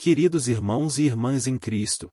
Queridos 0.00 0.46
irmãos 0.46 0.96
e 0.96 1.02
irmãs 1.02 1.48
em 1.48 1.58
Cristo, 1.58 2.08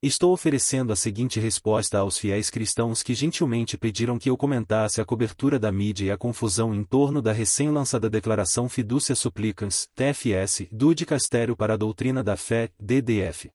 Estou 0.00 0.32
oferecendo 0.32 0.92
a 0.92 0.96
seguinte 0.96 1.40
resposta 1.40 1.98
aos 1.98 2.16
fiéis 2.16 2.48
cristãos 2.48 3.02
que 3.02 3.12
gentilmente 3.12 3.76
pediram 3.76 4.20
que 4.20 4.30
eu 4.30 4.36
comentasse 4.36 5.00
a 5.00 5.04
cobertura 5.04 5.58
da 5.58 5.72
mídia 5.72 6.04
e 6.06 6.10
a 6.12 6.16
confusão 6.16 6.72
em 6.72 6.84
torno 6.84 7.20
da 7.20 7.32
recém-lançada 7.32 8.08
Declaração 8.08 8.68
Fiducia 8.68 9.16
Supplicans, 9.16 9.88
TFS, 9.96 10.68
do 10.70 10.94
Dicastério 10.94 11.56
para 11.56 11.74
a 11.74 11.76
Doutrina 11.76 12.22
da 12.22 12.36
Fé, 12.36 12.70
DDF. 12.78 13.50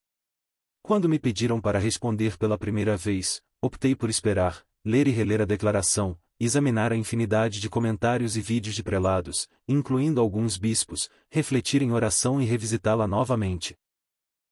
Quando 0.82 1.08
me 1.08 1.18
pediram 1.18 1.62
para 1.62 1.80
responder 1.80 2.38
pela 2.38 2.58
primeira 2.58 2.98
vez, 2.98 3.42
optei 3.62 3.96
por 3.96 4.10
esperar, 4.10 4.62
ler 4.84 5.08
e 5.08 5.12
reler 5.12 5.42
a 5.42 5.46
declaração, 5.46 6.20
examinar 6.40 6.92
a 6.92 6.96
infinidade 6.96 7.60
de 7.60 7.70
comentários 7.70 8.38
e 8.38 8.42
vídeos 8.42 8.76
de 8.76 8.84
prelados, 8.84 9.48
incluindo 9.68 10.22
alguns 10.22 10.58
bispos, 10.58 11.10
refletir 11.30 11.82
em 11.82 11.92
oração 11.92 12.42
e 12.42 12.46
revisitá-la 12.46 13.08
novamente. 13.08 13.76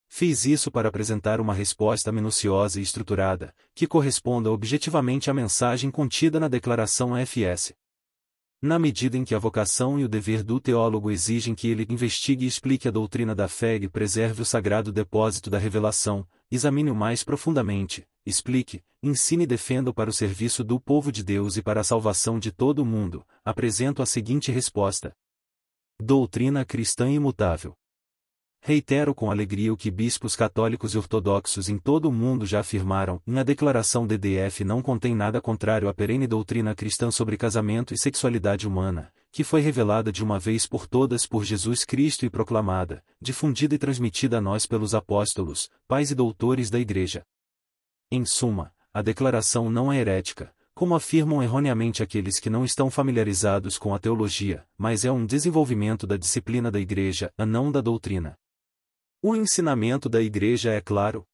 Fiz 0.07 0.45
isso 0.45 0.71
para 0.71 0.87
apresentar 0.89 1.41
uma 1.41 1.53
resposta 1.53 2.11
minuciosa 2.11 2.79
e 2.79 2.83
estruturada, 2.83 3.53
que 3.73 3.87
corresponda 3.87 4.51
objetivamente 4.51 5.29
à 5.29 5.33
mensagem 5.33 5.91
contida 5.91 6.39
na 6.39 6.47
declaração 6.47 7.13
FS. 7.25 7.73
Na 8.61 8.79
medida 8.79 9.17
em 9.17 9.23
que 9.23 9.35
a 9.35 9.39
vocação 9.39 9.99
e 9.99 10.05
o 10.05 10.07
dever 10.07 10.41
do 10.41 10.59
teólogo 10.59 11.11
exigem 11.11 11.53
que 11.53 11.67
ele 11.67 11.85
investigue 11.89 12.45
e 12.45 12.47
explique 12.47 12.87
a 12.87 12.91
doutrina 12.91 13.35
da 13.35 13.47
fé 13.47 13.75
e 13.75 13.89
preserve 13.89 14.41
o 14.41 14.45
sagrado 14.45 14.91
depósito 14.91 15.49
da 15.49 15.59
revelação, 15.59 16.25
examine-o 16.51 16.95
mais 16.95 17.23
profundamente, 17.23 18.07
explique, 18.25 18.83
ensine 19.01 19.43
e 19.43 19.47
defenda-o 19.47 19.93
para 19.93 20.09
o 20.09 20.13
serviço 20.13 20.63
do 20.63 20.79
povo 20.79 21.11
de 21.11 21.23
Deus 21.23 21.57
e 21.57 21.61
para 21.61 21.81
a 21.81 21.83
salvação 21.83 22.39
de 22.39 22.51
todo 22.51 22.79
o 22.79 22.85
mundo, 22.85 23.25
apresento 23.43 24.01
a 24.01 24.05
seguinte 24.05 24.51
resposta. 24.51 25.15
Doutrina 25.99 26.65
cristã 26.65 27.09
imutável. 27.09 27.75
Reitero 28.61 29.13
com 29.13 29.29
alegria 29.29 29.71
o 29.71 29.77
que 29.77 29.91
bispos 29.91 30.35
católicos 30.35 30.95
e 30.95 30.97
ortodoxos 30.97 31.69
em 31.69 31.77
todo 31.77 32.09
o 32.09 32.11
mundo 32.11 32.47
já 32.47 32.61
afirmaram, 32.61 33.21
a 33.27 33.43
declaração 33.43 34.07
DDF 34.07 34.63
não 34.63 34.81
contém 34.81 35.13
nada 35.13 35.39
contrário 35.39 35.87
à 35.87 35.93
perene 35.93 36.25
doutrina 36.25 36.73
cristã 36.73 37.11
sobre 37.11 37.37
casamento 37.37 37.93
e 37.93 37.97
sexualidade 37.99 38.67
humana, 38.67 39.13
que 39.35 39.43
foi 39.43 39.59
revelada 39.59 40.13
de 40.13 40.23
uma 40.23 40.39
vez 40.39 40.65
por 40.65 40.87
todas 40.87 41.27
por 41.27 41.43
Jesus 41.43 41.83
Cristo 41.83 42.25
e 42.25 42.29
proclamada, 42.29 43.03
difundida 43.19 43.75
e 43.75 43.77
transmitida 43.77 44.37
a 44.37 44.41
nós 44.41 44.65
pelos 44.65 44.95
apóstolos, 44.95 45.69
pais 45.89 46.09
e 46.09 46.15
doutores 46.15 46.69
da 46.69 46.79
Igreja. 46.79 47.21
Em 48.09 48.23
suma, 48.23 48.73
a 48.93 49.01
declaração 49.01 49.69
não 49.69 49.91
é 49.91 49.97
herética, 49.97 50.55
como 50.73 50.95
afirmam 50.95 51.43
erroneamente 51.43 52.01
aqueles 52.01 52.39
que 52.39 52.49
não 52.49 52.63
estão 52.63 52.89
familiarizados 52.89 53.77
com 53.77 53.93
a 53.93 53.99
teologia, 53.99 54.65
mas 54.77 55.03
é 55.03 55.11
um 55.11 55.25
desenvolvimento 55.25 56.07
da 56.07 56.15
disciplina 56.15 56.71
da 56.71 56.79
Igreja, 56.79 57.29
a 57.37 57.45
não 57.45 57.69
da 57.69 57.81
doutrina. 57.81 58.37
O 59.21 59.35
ensinamento 59.35 60.07
da 60.07 60.21
Igreja 60.21 60.71
é 60.71 60.79
claro. 60.79 61.27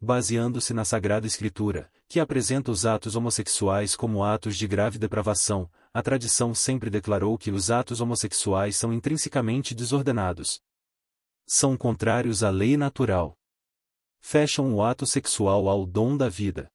Baseando-se 0.00 0.74
na 0.74 0.84
Sagrada 0.84 1.26
Escritura, 1.26 1.90
que 2.08 2.20
apresenta 2.20 2.70
os 2.70 2.84
atos 2.84 3.16
homossexuais 3.16 3.96
como 3.96 4.22
atos 4.22 4.56
de 4.56 4.66
grave 4.66 4.98
depravação, 4.98 5.70
a 5.92 6.02
tradição 6.02 6.54
sempre 6.54 6.90
declarou 6.90 7.38
que 7.38 7.50
os 7.50 7.70
atos 7.70 8.00
homossexuais 8.00 8.76
são 8.76 8.92
intrinsecamente 8.92 9.74
desordenados. 9.74 10.60
São 11.46 11.76
contrários 11.76 12.42
à 12.42 12.50
lei 12.50 12.76
natural. 12.76 13.36
Fecham 14.20 14.74
o 14.74 14.82
ato 14.82 15.06
sexual 15.06 15.68
ao 15.68 15.86
dom 15.86 16.16
da 16.16 16.28
vida. 16.28 16.70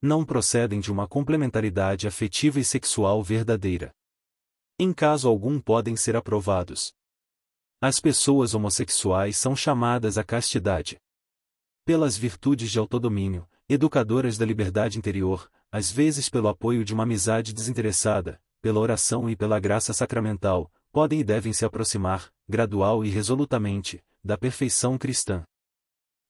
Não 0.00 0.24
procedem 0.24 0.80
de 0.80 0.90
uma 0.90 1.06
complementaridade 1.06 2.06
afetiva 2.08 2.58
e 2.58 2.64
sexual 2.64 3.22
verdadeira. 3.22 3.92
Em 4.78 4.92
caso 4.92 5.28
algum 5.28 5.60
podem 5.60 5.94
ser 5.94 6.16
aprovados. 6.16 6.94
As 7.82 8.00
pessoas 8.00 8.54
homossexuais 8.54 9.36
são 9.36 9.54
chamadas 9.54 10.16
à 10.16 10.24
castidade. 10.24 10.98
Pelas 11.90 12.16
virtudes 12.16 12.70
de 12.70 12.78
autodomínio, 12.78 13.48
educadoras 13.68 14.38
da 14.38 14.46
liberdade 14.46 14.96
interior, 14.96 15.50
às 15.72 15.90
vezes 15.90 16.28
pelo 16.28 16.46
apoio 16.46 16.84
de 16.84 16.94
uma 16.94 17.02
amizade 17.02 17.52
desinteressada, 17.52 18.40
pela 18.62 18.78
oração 18.78 19.28
e 19.28 19.34
pela 19.34 19.58
graça 19.58 19.92
sacramental, 19.92 20.72
podem 20.92 21.18
e 21.18 21.24
devem 21.24 21.52
se 21.52 21.64
aproximar, 21.64 22.32
gradual 22.48 23.04
e 23.04 23.10
resolutamente, 23.10 24.00
da 24.22 24.38
perfeição 24.38 24.96
cristã. 24.96 25.42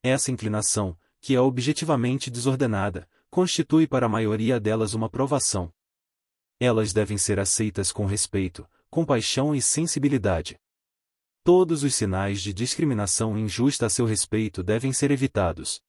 Essa 0.03 0.31
inclinação, 0.31 0.97
que 1.21 1.35
é 1.35 1.41
objetivamente 1.43 2.31
desordenada, 2.31 3.07
constitui 3.29 3.87
para 3.87 4.07
a 4.07 4.09
maioria 4.09 4.59
delas 4.59 4.95
uma 4.95 5.11
provação. 5.11 5.71
Elas 6.59 6.95
devem 6.95 7.19
ser 7.19 7.39
aceitas 7.39 7.93
com 7.93 8.07
respeito, 8.07 8.67
compaixão 8.89 9.55
e 9.55 9.61
sensibilidade. 9.61 10.59
Todos 11.43 11.83
os 11.83 11.95
sinais 11.95 12.43
de 12.43 12.53
discriminação 12.53 13.37
injusta 13.39 13.87
a 13.87 13.91
seu 13.91 14.05
respeito 14.05 14.63
devem 14.63 14.93
ser 14.93 15.11
evitados. 15.11 15.81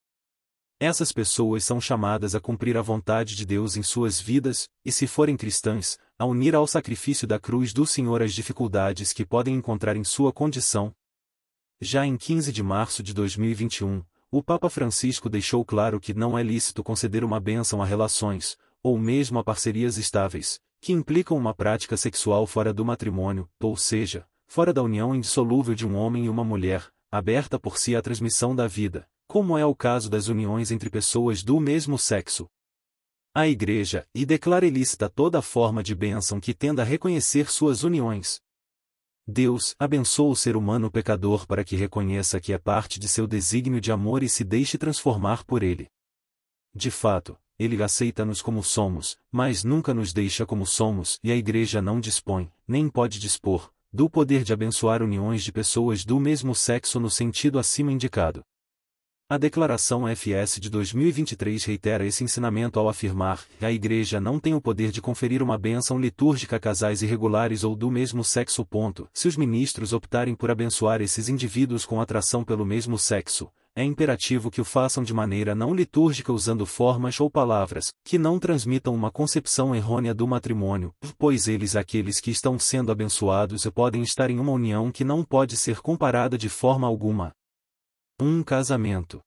Essas 0.79 1.11
pessoas 1.11 1.65
são 1.65 1.79
chamadas 1.79 2.33
a 2.33 2.39
cumprir 2.39 2.77
a 2.77 2.81
vontade 2.81 3.35
de 3.35 3.45
Deus 3.45 3.75
em 3.75 3.83
suas 3.83 4.19
vidas, 4.19 4.69
e 4.83 4.91
se 4.93 5.05
forem 5.05 5.35
cristãs, 5.35 5.97
a 6.17 6.25
unir 6.25 6.55
ao 6.55 6.65
sacrifício 6.65 7.27
da 7.27 7.37
cruz 7.37 7.73
do 7.73 7.85
Senhor 7.85 8.21
as 8.21 8.33
dificuldades 8.33 9.11
que 9.11 9.25
podem 9.25 9.53
encontrar 9.53 9.97
em 9.97 10.05
sua 10.05 10.31
condição. 10.31 10.95
Já 11.81 12.05
em 12.05 12.15
15 12.15 12.51
de 12.53 12.63
março 12.63 13.03
de 13.03 13.13
2021, 13.13 14.03
o 14.31 14.41
Papa 14.41 14.69
Francisco 14.69 15.29
deixou 15.29 15.65
claro 15.65 15.99
que 15.99 16.13
não 16.13 16.39
é 16.39 16.41
lícito 16.41 16.81
conceder 16.81 17.25
uma 17.25 17.41
bênção 17.41 17.81
a 17.81 17.85
relações, 17.85 18.57
ou 18.81 18.97
mesmo 18.97 19.37
a 19.37 19.43
parcerias 19.43 19.97
estáveis, 19.97 20.61
que 20.79 20.93
implicam 20.93 21.37
uma 21.37 21.53
prática 21.53 21.97
sexual 21.97 22.47
fora 22.47 22.73
do 22.73 22.85
matrimônio, 22.85 23.49
ou 23.59 23.75
seja, 23.75 24.25
fora 24.51 24.73
da 24.73 24.83
união 24.83 25.15
indissolúvel 25.15 25.73
de 25.73 25.87
um 25.87 25.95
homem 25.95 26.25
e 26.25 26.29
uma 26.29 26.43
mulher, 26.43 26.85
aberta 27.09 27.57
por 27.57 27.77
si 27.77 27.95
à 27.95 28.01
transmissão 28.01 28.53
da 28.53 28.67
vida, 28.67 29.07
como 29.25 29.57
é 29.57 29.65
o 29.65 29.73
caso 29.73 30.09
das 30.09 30.27
uniões 30.27 30.71
entre 30.71 30.89
pessoas 30.89 31.41
do 31.41 31.57
mesmo 31.57 31.97
sexo. 31.97 32.49
A 33.33 33.47
Igreja, 33.47 34.05
e 34.13 34.25
declara 34.25 34.67
ilícita 34.67 35.09
toda 35.09 35.41
forma 35.41 35.81
de 35.81 35.95
bênção 35.95 36.37
que 36.37 36.53
tenda 36.53 36.81
a 36.81 36.85
reconhecer 36.85 37.49
suas 37.49 37.85
uniões. 37.85 38.41
Deus 39.25 39.73
abençoa 39.79 40.31
o 40.31 40.35
ser 40.35 40.57
humano 40.57 40.91
pecador 40.91 41.47
para 41.47 41.63
que 41.63 41.77
reconheça 41.77 42.41
que 42.41 42.51
é 42.51 42.57
parte 42.57 42.99
de 42.99 43.07
seu 43.07 43.25
desígnio 43.25 43.79
de 43.79 43.89
amor 43.89 44.21
e 44.21 44.27
se 44.27 44.43
deixe 44.43 44.77
transformar 44.77 45.45
por 45.45 45.63
ele. 45.63 45.87
De 46.75 46.91
fato, 46.91 47.37
ele 47.57 47.81
aceita-nos 47.81 48.41
como 48.41 48.61
somos, 48.61 49.17
mas 49.31 49.63
nunca 49.63 49.93
nos 49.93 50.11
deixa 50.11 50.45
como 50.45 50.65
somos, 50.65 51.17
e 51.23 51.31
a 51.31 51.37
Igreja 51.37 51.81
não 51.81 52.01
dispõe, 52.01 52.51
nem 52.67 52.89
pode 52.89 53.17
dispor, 53.17 53.71
do 53.93 54.09
poder 54.09 54.43
de 54.43 54.53
abençoar 54.53 55.03
uniões 55.03 55.43
de 55.43 55.51
pessoas 55.51 56.05
do 56.05 56.17
mesmo 56.17 56.55
sexo 56.55 56.97
no 56.97 57.09
sentido 57.09 57.59
acima 57.59 57.91
indicado. 57.91 58.41
A 59.29 59.37
Declaração 59.37 60.07
FS 60.07 60.61
de 60.61 60.69
2023 60.69 61.65
reitera 61.65 62.05
esse 62.05 62.23
ensinamento 62.23 62.79
ao 62.79 62.87
afirmar 62.87 63.43
que 63.59 63.65
a 63.65 63.71
Igreja 63.71 64.19
não 64.21 64.39
tem 64.39 64.53
o 64.53 64.61
poder 64.61 64.91
de 64.91 65.01
conferir 65.01 65.43
uma 65.43 65.57
bênção 65.57 65.99
litúrgica 65.99 66.55
a 66.55 66.59
casais 66.59 67.01
irregulares 67.01 67.65
ou 67.65 67.75
do 67.75 67.91
mesmo 67.91 68.23
sexo. 68.23 68.65
Ponto. 68.65 69.09
Se 69.13 69.27
os 69.27 69.35
ministros 69.35 69.91
optarem 69.91 70.35
por 70.35 70.49
abençoar 70.49 71.01
esses 71.01 71.27
indivíduos 71.27 71.85
com 71.85 71.99
atração 71.99 72.45
pelo 72.45 72.65
mesmo 72.65 72.97
sexo, 72.97 73.49
é 73.75 73.83
imperativo 73.83 74.51
que 74.51 74.59
o 74.59 74.65
façam 74.65 75.01
de 75.03 75.13
maneira 75.13 75.55
não 75.55 75.73
litúrgica 75.73 76.33
usando 76.33 76.65
formas 76.65 77.19
ou 77.19 77.29
palavras 77.29 77.93
que 78.03 78.17
não 78.17 78.37
transmitam 78.37 78.93
uma 78.93 79.09
concepção 79.09 79.73
errônea 79.73 80.13
do 80.13 80.27
matrimônio, 80.27 80.93
pois 81.17 81.47
eles 81.47 81.75
aqueles 81.75 82.19
que 82.19 82.31
estão 82.31 82.59
sendo 82.59 82.91
abençoados 82.91 83.65
podem 83.73 84.01
estar 84.01 84.29
em 84.29 84.39
uma 84.39 84.51
união 84.51 84.91
que 84.91 85.03
não 85.03 85.23
pode 85.23 85.55
ser 85.55 85.79
comparada 85.79 86.37
de 86.37 86.49
forma 86.49 86.85
alguma. 86.85 87.31
Um 88.19 88.43
casamento. 88.43 89.21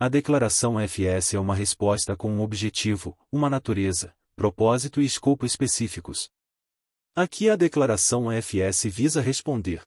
A 0.00 0.08
declaração 0.08 0.80
FS 0.80 1.34
é 1.34 1.38
uma 1.38 1.54
resposta 1.54 2.16
com 2.16 2.30
um 2.32 2.40
objetivo, 2.40 3.16
uma 3.30 3.48
natureza, 3.48 4.12
propósito 4.34 5.00
e 5.00 5.04
escopo 5.04 5.46
específicos. 5.46 6.28
Aqui 7.14 7.48
a 7.48 7.54
declaração 7.54 8.26
FS 8.32 8.84
visa 8.86 9.20
responder 9.20 9.82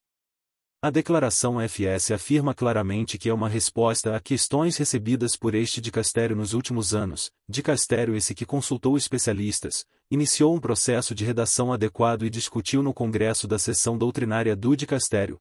a 0.86 0.92
declaração 0.92 1.60
FS 1.60 2.12
afirma 2.12 2.54
claramente 2.54 3.18
que 3.18 3.28
é 3.28 3.34
uma 3.34 3.50
resposta 3.50 4.16
a 4.16 4.20
questões 4.20 4.78
recebidas 4.78 5.36
por 5.36 5.56
este 5.56 5.82
dicastério 5.82 6.36
nos 6.36 6.54
últimos 6.54 6.94
anos, 6.94 7.32
dicastério 7.50 8.16
esse 8.16 8.36
que 8.36 8.46
consultou 8.46 8.96
especialistas, 8.96 9.84
iniciou 10.12 10.54
um 10.54 10.60
processo 10.60 11.16
de 11.16 11.26
redação 11.26 11.74
adequado 11.74 12.24
e 12.24 12.30
discutiu 12.30 12.84
no 12.84 12.94
Congresso 12.94 13.48
da 13.48 13.58
Sessão 13.58 13.98
Doutrinária 13.98 14.56
do 14.56 14.76
dicastério. 14.76 15.40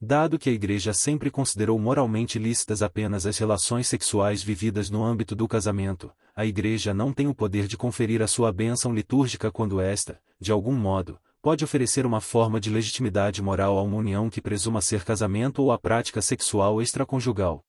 Dado 0.00 0.38
que 0.38 0.48
a 0.48 0.52
Igreja 0.52 0.92
sempre 0.92 1.28
considerou 1.28 1.76
moralmente 1.76 2.38
lícitas 2.38 2.82
apenas 2.82 3.26
as 3.26 3.38
relações 3.38 3.88
sexuais 3.88 4.44
vividas 4.44 4.88
no 4.88 5.02
âmbito 5.02 5.34
do 5.34 5.48
casamento, 5.48 6.12
a 6.36 6.46
Igreja 6.46 6.94
não 6.94 7.12
tem 7.12 7.26
o 7.26 7.34
poder 7.34 7.66
de 7.66 7.76
conferir 7.76 8.22
a 8.22 8.28
sua 8.28 8.52
bênção 8.52 8.94
litúrgica 8.94 9.50
quando 9.50 9.80
esta, 9.80 10.20
de 10.40 10.52
algum 10.52 10.76
modo, 10.76 11.18
pode 11.42 11.64
oferecer 11.64 12.06
uma 12.06 12.20
forma 12.20 12.60
de 12.60 12.70
legitimidade 12.70 13.42
moral 13.42 13.76
a 13.76 13.82
uma 13.82 13.96
união 13.96 14.30
que 14.30 14.40
presuma 14.40 14.80
ser 14.80 15.04
casamento 15.04 15.60
ou 15.60 15.72
a 15.72 15.78
prática 15.78 16.22
sexual 16.22 16.80
extraconjugal. 16.80 17.64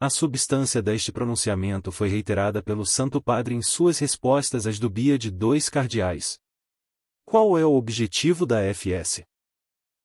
A 0.00 0.08
substância 0.08 0.80
deste 0.80 1.10
pronunciamento 1.10 1.90
foi 1.90 2.08
reiterada 2.08 2.62
pelo 2.62 2.86
Santo 2.86 3.20
Padre 3.20 3.54
em 3.54 3.62
suas 3.62 3.98
respostas 3.98 4.64
às 4.64 4.78
dúbias 4.78 5.18
de 5.18 5.30
dois 5.30 5.68
cardeais. 5.68 6.38
Qual 7.24 7.58
é 7.58 7.66
o 7.66 7.74
objetivo 7.74 8.46
da 8.46 8.60
FS? 8.72 9.24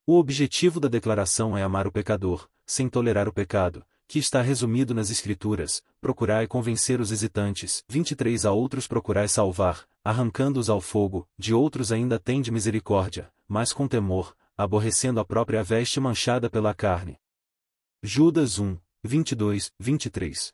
O 0.08 0.18
objetivo 0.18 0.80
da 0.80 0.88
declaração 0.88 1.56
é 1.56 1.62
amar 1.62 1.86
o 1.86 1.92
pecador, 1.92 2.50
sem 2.66 2.90
tolerar 2.90 3.28
o 3.28 3.34
pecado, 3.34 3.86
que 4.08 4.18
está 4.18 4.42
resumido 4.42 4.96
nas 4.96 5.12
Escrituras, 5.12 5.84
procurai 6.02 6.48
convencer 6.48 7.00
os 7.00 7.12
hesitantes, 7.12 7.84
23 7.88 8.46
a 8.46 8.52
outros 8.52 8.88
procurai 8.88 9.28
salvar, 9.28 9.86
arrancando-os 10.04 10.70
ao 10.70 10.80
fogo, 10.82 11.28
de 11.38 11.54
outros 11.54 11.92
ainda 11.92 12.20
tende 12.20 12.52
misericórdia, 12.52 13.32
mas 13.48 13.74
com 13.74 13.88
temor, 13.88 14.36
aborrecendo 14.58 15.20
a 15.20 15.26
própria 15.26 15.64
veste 15.64 16.00
manchada 16.00 16.50
pela 16.50 16.74
carne. 16.74 17.18
Judas 18.02 18.60
1, 18.60 18.78
22, 19.04 19.72
23 19.80 20.54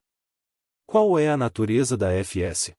Qual 0.86 1.18
é 1.18 1.30
a 1.30 1.38
natureza 1.38 1.98
da 1.98 2.12
FS? 2.24 2.74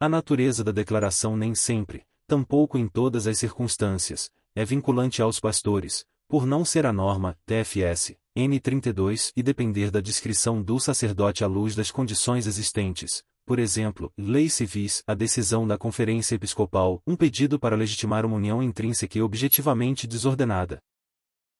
A 0.00 0.08
natureza 0.08 0.62
da 0.62 0.72
declaração 0.72 1.36
nem 1.36 1.54
sempre, 1.54 2.06
tampouco 2.26 2.76
em 2.76 2.88
todas 2.88 3.26
as 3.26 3.38
circunstâncias, 3.38 4.30
é 4.54 4.64
vinculante 4.64 5.20
aos 5.22 5.40
pastores, 5.40 6.06
por 6.28 6.46
não 6.46 6.64
ser 6.64 6.86
a 6.86 6.92
norma, 6.92 7.38
TFS, 7.46 8.16
N32 8.36 9.32
e 9.36 9.42
depender 9.42 9.90
da 9.90 10.00
discrição 10.00 10.62
do 10.62 10.80
sacerdote 10.80 11.44
à 11.44 11.46
luz 11.46 11.74
das 11.74 11.90
condições 11.90 12.46
existentes, 12.46 13.24
por 13.46 13.58
exemplo, 13.58 14.12
leis 14.16 14.54
civis, 14.54 15.02
a 15.06 15.14
decisão 15.14 15.66
da 15.66 15.76
Conferência 15.76 16.34
Episcopal, 16.34 17.02
um 17.06 17.14
pedido 17.14 17.58
para 17.58 17.76
legitimar 17.76 18.24
uma 18.24 18.36
união 18.36 18.62
intrínseca 18.62 19.18
e 19.18 19.22
objetivamente 19.22 20.06
desordenada. 20.06 20.80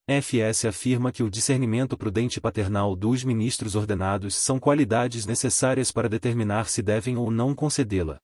FS 0.06 0.66
afirma 0.66 1.10
que 1.10 1.22
o 1.22 1.30
discernimento 1.30 1.96
prudente 1.96 2.40
paternal 2.40 2.94
dos 2.94 3.24
ministros 3.24 3.74
ordenados 3.74 4.34
são 4.34 4.58
qualidades 4.58 5.24
necessárias 5.24 5.90
para 5.90 6.08
determinar 6.08 6.68
se 6.68 6.82
devem 6.82 7.16
ou 7.16 7.30
não 7.30 7.54
concedê-la. 7.54 8.18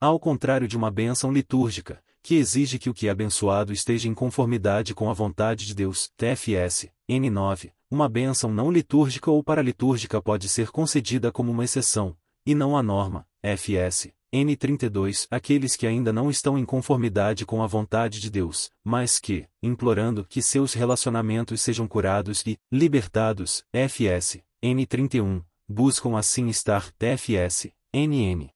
Ao 0.00 0.18
contrário 0.18 0.68
de 0.68 0.76
uma 0.76 0.90
bênção 0.90 1.32
litúrgica, 1.32 2.02
que 2.22 2.34
exige 2.34 2.78
que 2.78 2.90
o 2.90 2.94
que 2.94 3.08
é 3.08 3.10
abençoado 3.10 3.72
esteja 3.72 4.08
em 4.08 4.14
conformidade 4.14 4.94
com 4.94 5.08
a 5.08 5.12
vontade 5.12 5.66
de 5.66 5.74
Deus, 5.74 6.10
TFS, 6.16 6.88
N9, 7.08 7.72
uma 7.90 8.08
bênção 8.08 8.52
não 8.52 8.70
litúrgica 8.70 9.30
ou 9.30 9.42
paralitúrgica 9.42 10.20
pode 10.20 10.48
ser 10.48 10.70
concedida 10.70 11.32
como 11.32 11.50
uma 11.50 11.64
exceção, 11.64 12.16
e 12.48 12.54
não 12.54 12.74
a 12.78 12.82
norma, 12.82 13.26
FS, 13.42 14.10
N32, 14.32 15.26
aqueles 15.30 15.76
que 15.76 15.86
ainda 15.86 16.14
não 16.14 16.30
estão 16.30 16.56
em 16.56 16.64
conformidade 16.64 17.44
com 17.44 17.62
a 17.62 17.66
vontade 17.66 18.18
de 18.18 18.30
Deus, 18.30 18.70
mas 18.82 19.18
que, 19.18 19.46
implorando 19.62 20.24
que 20.24 20.40
seus 20.40 20.72
relacionamentos 20.72 21.60
sejam 21.60 21.86
curados 21.86 22.42
e 22.46 22.58
libertados, 22.72 23.62
FS, 23.70 24.40
N31, 24.64 25.44
buscam 25.68 26.16
assim 26.16 26.48
estar, 26.48 26.90
TFS, 26.92 27.70
NN. 27.92 28.48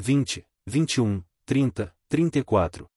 20, 0.00 0.46
21, 0.68 1.20
30, 1.44 1.92
34. 2.08 2.88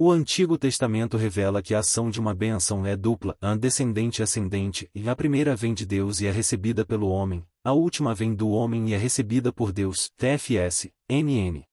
O 0.00 0.12
Antigo 0.12 0.56
Testamento 0.56 1.16
revela 1.16 1.60
que 1.60 1.74
a 1.74 1.80
ação 1.80 2.08
de 2.08 2.20
uma 2.20 2.32
bênção 2.32 2.86
é 2.86 2.96
dupla, 2.96 3.36
a 3.40 3.56
descendente 3.56 4.20
e 4.20 4.22
ascendente, 4.22 4.88
e 4.94 5.08
a 5.08 5.16
primeira 5.16 5.56
vem 5.56 5.74
de 5.74 5.84
Deus 5.84 6.20
e 6.20 6.28
é 6.28 6.30
recebida 6.30 6.86
pelo 6.86 7.08
homem, 7.08 7.44
a 7.64 7.72
última 7.72 8.14
vem 8.14 8.32
do 8.32 8.48
homem 8.50 8.90
e 8.90 8.94
é 8.94 8.96
recebida 8.96 9.52
por 9.52 9.72
Deus. 9.72 10.08
TFS, 10.16 10.88
NN. 11.10 11.64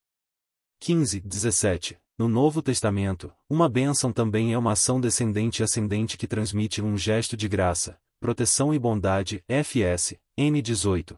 15, 0.80 1.19
17. 1.19 2.00
No 2.18 2.27
Novo 2.27 2.63
Testamento, 2.63 3.31
uma 3.48 3.69
bênção 3.69 4.12
também 4.12 4.54
é 4.54 4.57
uma 4.57 4.71
ação 4.71 5.00
descendente 5.00 5.62
e 5.62 5.63
ascendente 5.63 6.18
que 6.18 6.25
transmite 6.25 6.81
um 6.81 6.98
gesto 6.98 7.38
de 7.38 7.48
graça, 7.48 7.95
proteção 8.19 8.74
e 8.74 8.80
bondade. 8.80 9.44
FS, 9.48 10.16
N18. 10.36 11.16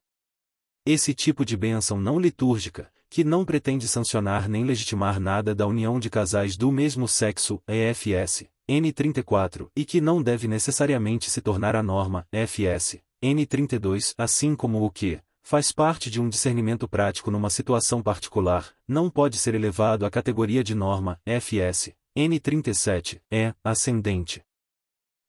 Esse 0.86 1.14
tipo 1.14 1.46
de 1.46 1.56
bênção 1.56 1.98
não 1.98 2.20
litúrgica, 2.20 2.92
que 3.10 3.24
não 3.24 3.46
pretende 3.46 3.88
sancionar 3.88 4.50
nem 4.50 4.64
legitimar 4.64 5.20
nada 5.20 5.56
da 5.56 5.66
união 5.66 6.00
de 6.00 6.10
casais 6.10 6.58
do 6.58 6.72
mesmo 6.72 7.08
sexo, 7.08 7.62
EFS, 7.68 8.46
N34, 8.70 9.70
e 9.76 9.86
que 9.86 10.02
não 10.02 10.22
deve 10.22 10.48
necessariamente 10.48 11.30
se 11.30 11.42
tornar 11.42 11.76
a 11.76 11.82
norma, 11.82 12.28
FS, 12.32 13.00
N32, 13.24 14.14
assim 14.18 14.56
como 14.56 14.84
o 14.84 14.92
que, 14.92 15.20
faz 15.42 15.72
parte 15.72 16.12
de 16.12 16.20
um 16.20 16.28
discernimento 16.28 16.88
prático 16.88 17.32
numa 17.32 17.50
situação 17.50 18.04
particular, 18.04 18.74
não 18.86 19.10
pode 19.10 19.38
ser 19.38 19.56
elevado 19.56 20.06
à 20.06 20.10
categoria 20.10 20.62
de 20.62 20.76
norma, 20.76 21.20
FS, 21.26 21.94
N37, 22.18 23.22
é, 23.32 23.54
ascendente. 23.64 24.42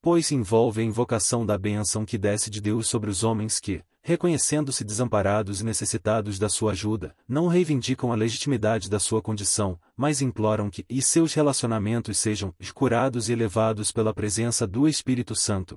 Pois 0.02 0.32
envolve 0.32 0.80
a 0.80 0.84
invocação 0.84 1.46
da 1.46 1.56
bênção 1.56 2.04
que 2.04 2.18
desce 2.18 2.50
de 2.50 2.60
Deus 2.60 2.88
sobre 2.88 3.10
os 3.10 3.22
homens 3.22 3.60
que, 3.60 3.82
reconhecendo-se 4.08 4.84
desamparados 4.84 5.60
e 5.60 5.64
necessitados 5.66 6.38
da 6.38 6.48
sua 6.48 6.72
ajuda, 6.72 7.14
não 7.28 7.46
reivindicam 7.46 8.10
a 8.10 8.14
legitimidade 8.14 8.88
da 8.88 8.98
sua 8.98 9.20
condição, 9.20 9.78
mas 9.94 10.22
imploram 10.22 10.70
que 10.70 10.82
e 10.88 11.02
seus 11.02 11.34
relacionamentos 11.34 12.16
sejam 12.16 12.54
curados 12.72 13.28
e 13.28 13.32
elevados 13.32 13.92
pela 13.92 14.14
presença 14.14 14.66
do 14.66 14.88
Espírito 14.88 15.34
Santo. 15.34 15.76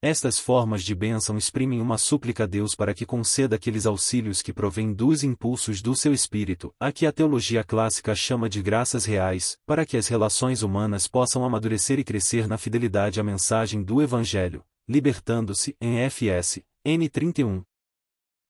Estas 0.00 0.38
formas 0.38 0.82
de 0.82 0.94
bênção 0.94 1.36
exprimem 1.36 1.82
uma 1.82 1.98
súplica 1.98 2.44
a 2.44 2.46
Deus 2.46 2.74
para 2.74 2.94
que 2.94 3.04
conceda 3.04 3.56
aqueles 3.56 3.84
auxílios 3.84 4.40
que 4.40 4.52
provêm 4.52 4.94
dos 4.94 5.22
impulsos 5.22 5.82
do 5.82 5.94
seu 5.94 6.14
espírito, 6.14 6.72
a 6.80 6.90
que 6.90 7.04
a 7.04 7.12
teologia 7.12 7.62
clássica 7.62 8.14
chama 8.14 8.48
de 8.48 8.62
graças 8.62 9.04
reais, 9.04 9.58
para 9.66 9.84
que 9.84 9.98
as 9.98 10.08
relações 10.08 10.62
humanas 10.62 11.06
possam 11.06 11.44
amadurecer 11.44 11.98
e 11.98 12.04
crescer 12.04 12.48
na 12.48 12.56
fidelidade 12.56 13.20
à 13.20 13.22
mensagem 13.22 13.82
do 13.82 14.00
Evangelho, 14.00 14.64
libertando-se, 14.88 15.76
em 15.78 15.98
FS, 16.08 16.62
N31. 16.86 17.62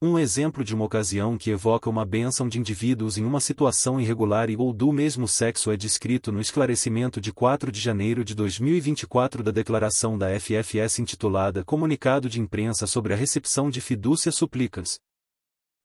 Um 0.02 0.19
exemplo 0.19 0.64
de 0.64 0.75
uma 0.75 0.84
ocasião 0.84 1.38
que 1.38 1.50
evoca 1.50 1.88
uma 1.88 2.04
bênção 2.04 2.48
de 2.48 2.58
indivíduos 2.58 3.16
em 3.16 3.25
uma 3.25 3.38
situação 3.38 4.00
irregular 4.00 4.50
e 4.50 4.56
ou 4.56 4.72
do 4.72 4.92
mesmo 4.92 5.28
sexo 5.28 5.70
é 5.70 5.76
descrito 5.76 6.32
no 6.32 6.40
esclarecimento 6.40 7.20
de 7.20 7.32
4 7.32 7.70
de 7.70 7.81
janeiro 7.81 8.25
de 8.25 8.34
2024 8.34 9.40
da 9.40 9.52
declaração 9.52 10.19
da 10.19 10.28
FFS 10.40 10.98
intitulada 10.98 11.64
Comunicado 11.64 12.28
de 12.28 12.40
Imprensa 12.40 12.88
sobre 12.88 13.12
a 13.12 13.16
Recepção 13.16 13.70
de 13.70 13.81
Fidúcia 13.81 14.32
Súplicas, 14.32 14.98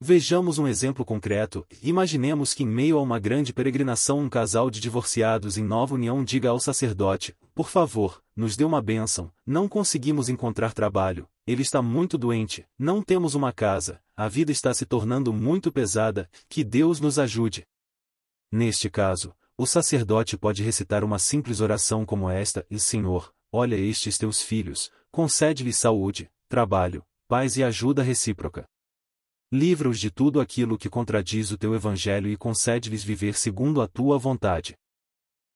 Vejamos 0.01 0.57
um 0.57 0.65
exemplo 0.65 1.03
concreto. 1.03 1.67
Imaginemos 1.83 2.53
que 2.53 2.63
em 2.63 2.65
meio 2.67 2.97
a 2.97 3.01
uma 3.01 3.19
grande 3.19 3.51
peregrinação 3.51 4.19
um 4.19 4.29
casal 4.29 4.69
de 4.69 4.79
divorciados 4.79 5.57
em 5.57 5.63
nova 5.63 5.93
união 5.93 6.23
diga 6.23 6.47
ao 6.47 6.59
sacerdote: 6.59 7.35
Por 7.53 7.67
favor, 7.67 8.23
nos 8.33 8.55
dê 8.55 8.63
uma 8.63 8.81
bênção. 8.81 9.29
Não 9.45 9.67
conseguimos 9.67 10.29
encontrar 10.29 10.71
trabalho. 10.71 11.27
Ele 11.45 11.63
está 11.63 11.81
muito 11.81 12.17
doente. 12.17 12.65
Não 12.77 13.01
temos 13.01 13.35
uma 13.35 13.51
casa. 13.51 13.99
A 14.15 14.29
vida 14.29 14.53
está 14.53 14.73
se 14.73 14.85
tornando 14.85 15.33
muito 15.33 15.69
pesada. 15.69 16.29
Que 16.47 16.63
Deus 16.63 17.01
nos 17.01 17.19
ajude. 17.19 17.67
Neste 18.49 18.89
caso, 18.89 19.35
o 19.57 19.65
sacerdote 19.65 20.37
pode 20.37 20.63
recitar 20.63 21.03
uma 21.03 21.19
simples 21.19 21.59
oração 21.59 22.05
como 22.05 22.29
esta: 22.29 22.65
E 22.71 22.79
Senhor, 22.79 23.33
olha 23.51 23.75
estes 23.75 24.17
teus 24.17 24.41
filhos, 24.41 24.89
concede-lhes 25.11 25.75
saúde, 25.75 26.31
trabalho, 26.47 27.03
paz 27.27 27.57
e 27.57 27.63
ajuda 27.65 28.01
recíproca. 28.01 28.65
Livra-os 29.51 29.99
de 29.99 30.11
tudo 30.11 30.39
aquilo 30.39 30.77
que 30.77 30.87
contradiz 30.87 31.49
o 31.49 31.57
teu 31.57 31.73
evangelho 31.73 32.29
e 32.29 32.37
concede-lhes 32.37 33.03
viver 33.03 33.33
segundo 33.33 33.81
a 33.81 33.87
tua 33.87 34.15
vontade. 34.19 34.77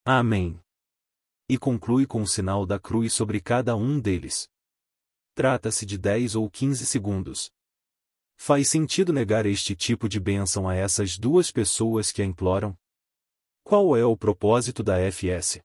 Amém. 0.04 0.60
E 1.48 1.60
conclui 1.60 2.08
com 2.08 2.24
o 2.24 2.28
sinal 2.28 2.66
da 2.66 2.80
cruz 2.80 3.14
sobre 3.14 3.40
cada 3.40 3.76
um 3.76 4.00
deles. 4.00 4.50
Trata-se 5.36 5.86
de 5.86 6.00
10 6.00 6.36
ou 6.36 6.50
15 6.50 6.88
segundos. 6.88 7.52
Faz 8.36 8.68
sentido 8.68 9.14
negar 9.14 9.46
este 9.46 9.76
tipo 9.76 10.10
de 10.10 10.20
bênção 10.20 10.68
a 10.68 10.74
essas 10.74 11.16
duas 11.16 11.52
pessoas 11.52 12.12
que 12.12 12.24
a 12.24 12.26
imploram? 12.26 12.76
Qual 13.64 13.96
é 13.96 14.04
o 14.04 14.18
propósito 14.18 14.82
da 14.82 14.98
FS? 15.12 15.62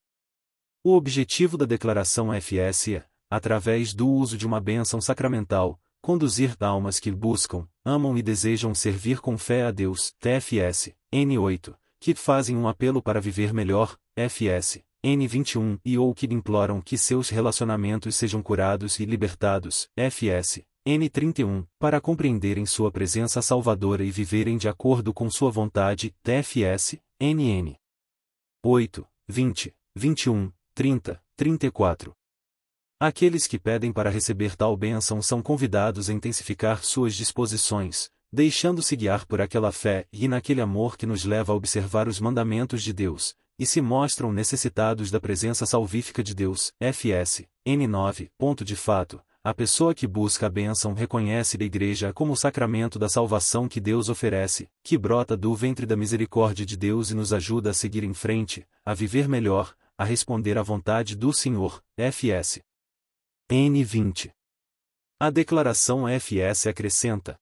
O 0.84 0.94
objetivo 0.94 1.56
da 1.56 1.64
declaração 1.64 2.30
FS 2.34 2.88
é, 2.88 3.08
através 3.30 3.94
do 3.94 4.06
uso 4.06 4.36
de 4.36 4.46
uma 4.46 4.60
bênção 4.60 5.00
sacramental, 5.00 5.80
conduzir 6.00 6.56
almas 6.60 6.98
que 6.98 7.10
buscam, 7.10 7.66
amam 7.84 8.16
e 8.16 8.22
desejam 8.22 8.74
servir 8.74 9.20
com 9.20 9.36
fé 9.36 9.64
a 9.64 9.70
Deus, 9.70 10.12
TFS, 10.18 10.94
N8, 11.12 11.74
que 12.00 12.14
fazem 12.14 12.56
um 12.56 12.68
apelo 12.68 13.02
para 13.02 13.20
viver 13.20 13.52
melhor, 13.52 13.96
FS, 14.16 14.80
N21 15.04 15.78
e 15.84 15.96
ou 15.96 16.14
que 16.14 16.26
imploram 16.26 16.80
que 16.80 16.98
seus 16.98 17.28
relacionamentos 17.28 18.16
sejam 18.16 18.42
curados 18.42 18.98
e 18.98 19.04
libertados, 19.04 19.88
FS, 19.96 20.62
N31, 20.86 21.66
para 21.78 22.00
compreenderem 22.00 22.64
sua 22.64 22.90
presença 22.90 23.42
salvadora 23.42 24.02
e 24.02 24.10
viverem 24.10 24.56
de 24.56 24.68
acordo 24.68 25.12
com 25.12 25.30
sua 25.30 25.50
vontade, 25.50 26.14
TFS, 26.22 26.98
NN. 27.20 27.76
8, 28.64 29.06
20, 29.28 29.74
21, 29.94 30.52
30, 30.74 31.22
34. 31.36 32.14
Aqueles 33.00 33.46
que 33.46 33.60
pedem 33.60 33.92
para 33.92 34.10
receber 34.10 34.56
tal 34.56 34.76
bênção 34.76 35.22
são 35.22 35.40
convidados 35.40 36.10
a 36.10 36.12
intensificar 36.12 36.82
suas 36.82 37.14
disposições, 37.14 38.10
deixando-se 38.32 38.96
guiar 38.96 39.24
por 39.24 39.40
aquela 39.40 39.70
fé 39.70 40.08
e 40.12 40.26
naquele 40.26 40.60
amor 40.60 40.96
que 40.96 41.06
nos 41.06 41.24
leva 41.24 41.52
a 41.52 41.54
observar 41.54 42.08
os 42.08 42.18
mandamentos 42.18 42.82
de 42.82 42.92
Deus, 42.92 43.36
e 43.56 43.64
se 43.64 43.80
mostram 43.80 44.32
necessitados 44.32 45.12
da 45.12 45.20
presença 45.20 45.64
salvífica 45.64 46.24
de 46.24 46.34
Deus. 46.34 46.72
FS, 46.80 47.44
N9. 47.64 48.30
Ponto 48.36 48.64
de 48.64 48.74
fato, 48.74 49.22
a 49.44 49.54
pessoa 49.54 49.94
que 49.94 50.08
busca 50.08 50.46
a 50.46 50.50
bênção 50.50 50.92
reconhece 50.92 51.56
a 51.60 51.64
Igreja 51.64 52.12
como 52.12 52.32
o 52.32 52.36
sacramento 52.36 52.98
da 52.98 53.08
salvação 53.08 53.68
que 53.68 53.80
Deus 53.80 54.08
oferece, 54.08 54.68
que 54.82 54.98
brota 54.98 55.36
do 55.36 55.54
ventre 55.54 55.86
da 55.86 55.96
misericórdia 55.96 56.66
de 56.66 56.76
Deus 56.76 57.12
e 57.12 57.14
nos 57.14 57.32
ajuda 57.32 57.70
a 57.70 57.74
seguir 57.74 58.02
em 58.02 58.12
frente, 58.12 58.66
a 58.84 58.92
viver 58.92 59.28
melhor, 59.28 59.72
a 59.96 60.02
responder 60.02 60.58
à 60.58 60.62
vontade 60.62 61.14
do 61.14 61.32
Senhor, 61.32 61.80
FS. 61.96 62.60
N20. 63.50 64.30
A 65.18 65.30
declaração 65.30 66.06
FS 66.06 66.66
acrescenta. 66.66 67.40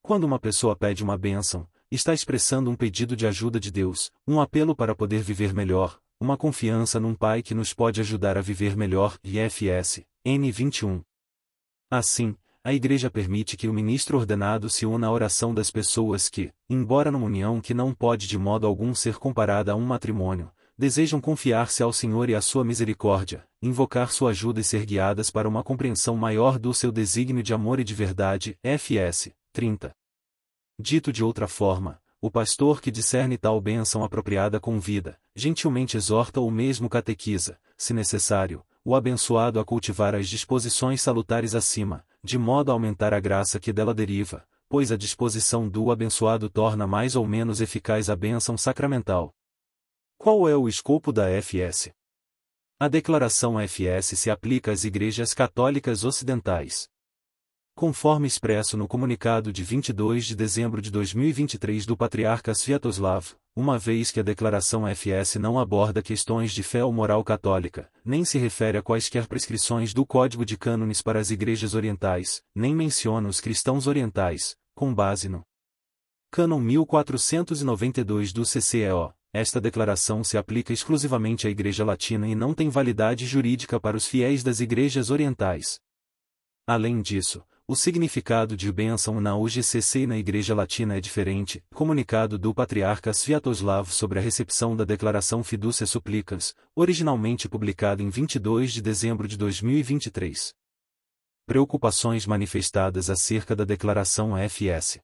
Quando 0.00 0.22
uma 0.22 0.38
pessoa 0.38 0.76
pede 0.76 1.02
uma 1.02 1.18
bênção, 1.18 1.68
está 1.90 2.14
expressando 2.14 2.70
um 2.70 2.76
pedido 2.76 3.16
de 3.16 3.26
ajuda 3.26 3.58
de 3.58 3.72
Deus, 3.72 4.12
um 4.24 4.40
apelo 4.40 4.76
para 4.76 4.94
poder 4.94 5.22
viver 5.22 5.52
melhor, 5.52 6.00
uma 6.20 6.36
confiança 6.36 7.00
num 7.00 7.12
Pai 7.12 7.42
que 7.42 7.56
nos 7.56 7.74
pode 7.74 8.00
ajudar 8.00 8.38
a 8.38 8.40
viver 8.40 8.76
melhor, 8.76 9.18
IFS, 9.24 10.04
N21. 10.24 11.02
Assim, 11.90 12.36
a 12.62 12.72
Igreja 12.72 13.10
permite 13.10 13.56
que 13.56 13.66
o 13.66 13.72
ministro 13.72 14.18
ordenado 14.18 14.70
se 14.70 14.86
una 14.86 15.08
à 15.08 15.10
oração 15.10 15.52
das 15.52 15.72
pessoas 15.72 16.28
que, 16.28 16.52
embora 16.70 17.10
numa 17.10 17.26
união 17.26 17.60
que 17.60 17.74
não 17.74 17.92
pode 17.92 18.28
de 18.28 18.38
modo 18.38 18.64
algum 18.64 18.94
ser 18.94 19.16
comparada 19.18 19.72
a 19.72 19.74
um 19.74 19.84
matrimônio, 19.84 20.52
desejam 20.78 21.20
confiar-se 21.20 21.82
ao 21.82 21.92
Senhor 21.92 22.28
e 22.28 22.34
à 22.34 22.40
sua 22.40 22.64
misericórdia, 22.64 23.46
invocar 23.62 24.12
sua 24.12 24.30
ajuda 24.30 24.60
e 24.60 24.64
ser 24.64 24.84
guiadas 24.84 25.30
para 25.30 25.48
uma 25.48 25.62
compreensão 25.62 26.16
maior 26.16 26.58
do 26.58 26.74
seu 26.74 26.92
desígnio 26.92 27.42
de 27.42 27.54
amor 27.54 27.80
e 27.80 27.84
de 27.84 27.94
verdade, 27.94 28.58
FS, 28.62 29.30
30. 29.52 29.94
Dito 30.78 31.10
de 31.10 31.24
outra 31.24 31.48
forma, 31.48 31.98
o 32.20 32.30
pastor 32.30 32.82
que 32.82 32.90
discerne 32.90 33.38
tal 33.38 33.60
bênção 33.60 34.04
apropriada 34.04 34.60
convida, 34.60 35.18
gentilmente 35.34 35.96
exorta 35.96 36.40
ou 36.40 36.50
mesmo 36.50 36.88
catequiza, 36.88 37.58
se 37.76 37.94
necessário, 37.94 38.62
o 38.84 38.94
abençoado 38.94 39.58
a 39.58 39.64
cultivar 39.64 40.14
as 40.14 40.28
disposições 40.28 41.00
salutares 41.00 41.54
acima, 41.54 42.04
de 42.22 42.38
modo 42.38 42.70
a 42.70 42.74
aumentar 42.74 43.14
a 43.14 43.20
graça 43.20 43.58
que 43.58 43.72
dela 43.72 43.94
deriva, 43.94 44.44
pois 44.68 44.92
a 44.92 44.96
disposição 44.96 45.68
do 45.68 45.90
abençoado 45.90 46.50
torna 46.50 46.86
mais 46.86 47.16
ou 47.16 47.26
menos 47.26 47.60
eficaz 47.60 48.10
a 48.10 48.16
bênção 48.16 48.56
sacramental. 48.56 49.34
Qual 50.18 50.48
é 50.48 50.56
o 50.56 50.68
escopo 50.68 51.12
da 51.12 51.28
FS? 51.40 51.90
A 52.78 52.88
declaração 52.88 53.60
FS 53.60 54.18
se 54.18 54.30
aplica 54.30 54.72
às 54.72 54.84
igrejas 54.84 55.32
católicas 55.32 56.04
ocidentais 56.04 56.88
conforme 57.76 58.26
expresso 58.26 58.74
no 58.74 58.88
comunicado 58.88 59.52
de 59.52 59.62
22 59.62 60.24
de 60.24 60.34
dezembro 60.34 60.80
de 60.80 60.90
2023 60.90 61.84
do 61.84 61.94
Patriarca 61.94 62.54
Sviatoslav, 62.54 63.34
uma 63.54 63.78
vez 63.78 64.10
que 64.10 64.18
a 64.18 64.22
declaração 64.22 64.88
FS 64.88 65.36
não 65.36 65.58
aborda 65.58 66.00
questões 66.00 66.52
de 66.52 66.62
fé 66.62 66.82
ou 66.82 66.90
moral 66.90 67.22
católica, 67.22 67.90
nem 68.02 68.24
se 68.24 68.38
refere 68.38 68.78
a 68.78 68.82
quaisquer 68.82 69.26
prescrições 69.26 69.92
do 69.92 70.06
Código 70.06 70.42
de 70.42 70.56
Cânones 70.56 71.02
para 71.02 71.20
as 71.20 71.30
igrejas 71.30 71.74
orientais, 71.74 72.42
nem 72.54 72.74
menciona 72.74 73.28
os 73.28 73.42
cristãos 73.42 73.86
orientais, 73.86 74.56
com 74.74 74.94
base 74.94 75.28
no 75.28 75.42
Cânon 76.30 76.60
1492 76.60 78.32
do 78.32 78.42
CCEO. 78.42 79.12
Esta 79.32 79.60
declaração 79.60 80.24
se 80.24 80.38
aplica 80.38 80.72
exclusivamente 80.72 81.46
à 81.46 81.50
Igreja 81.50 81.84
Latina 81.84 82.26
e 82.26 82.34
não 82.34 82.54
tem 82.54 82.68
validade 82.68 83.26
jurídica 83.26 83.78
para 83.78 83.96
os 83.96 84.06
fiéis 84.06 84.42
das 84.42 84.60
igrejas 84.60 85.10
orientais. 85.10 85.78
Além 86.66 87.00
disso, 87.02 87.44
o 87.68 87.74
significado 87.74 88.56
de 88.56 88.70
bênção 88.70 89.20
na 89.20 89.36
UGCC 89.36 90.02
e 90.02 90.06
na 90.06 90.16
Igreja 90.16 90.54
Latina 90.54 90.96
é 90.96 91.00
diferente. 91.00 91.64
Comunicado 91.74 92.38
do 92.38 92.54
Patriarca 92.54 93.12
Sviatoslav 93.12 93.90
sobre 93.90 94.20
a 94.20 94.22
recepção 94.22 94.76
da 94.76 94.84
Declaração 94.84 95.42
Fidúcia 95.42 95.84
Suplicas, 95.84 96.54
originalmente 96.76 97.48
publicado 97.48 98.04
em 98.04 98.08
22 98.08 98.72
de 98.72 98.80
dezembro 98.80 99.26
de 99.26 99.36
2023. 99.36 100.54
Preocupações 101.44 102.24
manifestadas 102.24 103.10
acerca 103.10 103.56
da 103.56 103.64
Declaração 103.64 104.36
FS. 104.48 105.00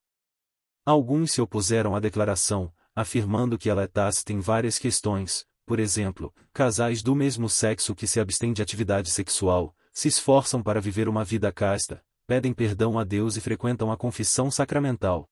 Alguns 0.86 1.32
se 1.32 1.40
opuseram 1.40 1.96
à 1.96 2.00
declaração, 2.00 2.72
afirmando 2.94 3.58
que 3.58 3.70
ela 3.70 3.82
é 3.82 3.86
tácita 3.86 4.32
em 4.32 4.40
várias 4.40 4.78
questões, 4.78 5.46
por 5.64 5.80
exemplo, 5.80 6.34
casais 6.52 7.02
do 7.02 7.14
mesmo 7.14 7.48
sexo 7.48 7.94
que 7.94 8.06
se 8.06 8.20
abstêm 8.20 8.52
de 8.52 8.62
atividade 8.62 9.10
sexual, 9.10 9.74
se 9.92 10.08
esforçam 10.08 10.62
para 10.62 10.80
viver 10.80 11.08
uma 11.08 11.24
vida 11.24 11.52
casta, 11.52 12.04
pedem 12.26 12.52
perdão 12.52 12.98
a 12.98 13.04
Deus 13.04 13.36
e 13.36 13.40
frequentam 13.40 13.90
a 13.90 13.96
confissão 13.96 14.50
sacramental. 14.50 15.28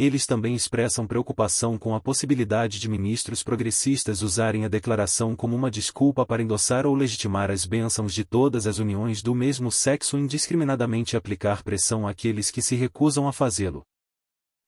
Eles 0.00 0.26
também 0.26 0.54
expressam 0.54 1.08
preocupação 1.08 1.76
com 1.76 1.92
a 1.92 2.00
possibilidade 2.00 2.78
de 2.78 2.88
ministros 2.88 3.42
progressistas 3.42 4.22
usarem 4.22 4.64
a 4.64 4.68
declaração 4.68 5.34
como 5.34 5.56
uma 5.56 5.72
desculpa 5.72 6.24
para 6.24 6.40
endossar 6.40 6.86
ou 6.86 6.94
legitimar 6.94 7.50
as 7.50 7.64
bênçãos 7.64 8.14
de 8.14 8.24
todas 8.24 8.68
as 8.68 8.78
uniões 8.78 9.22
do 9.22 9.34
mesmo 9.34 9.72
sexo 9.72 10.16
indiscriminadamente 10.16 11.16
aplicar 11.16 11.64
pressão 11.64 12.06
àqueles 12.06 12.48
que 12.48 12.62
se 12.62 12.76
recusam 12.76 13.26
a 13.26 13.32
fazê-lo. 13.32 13.84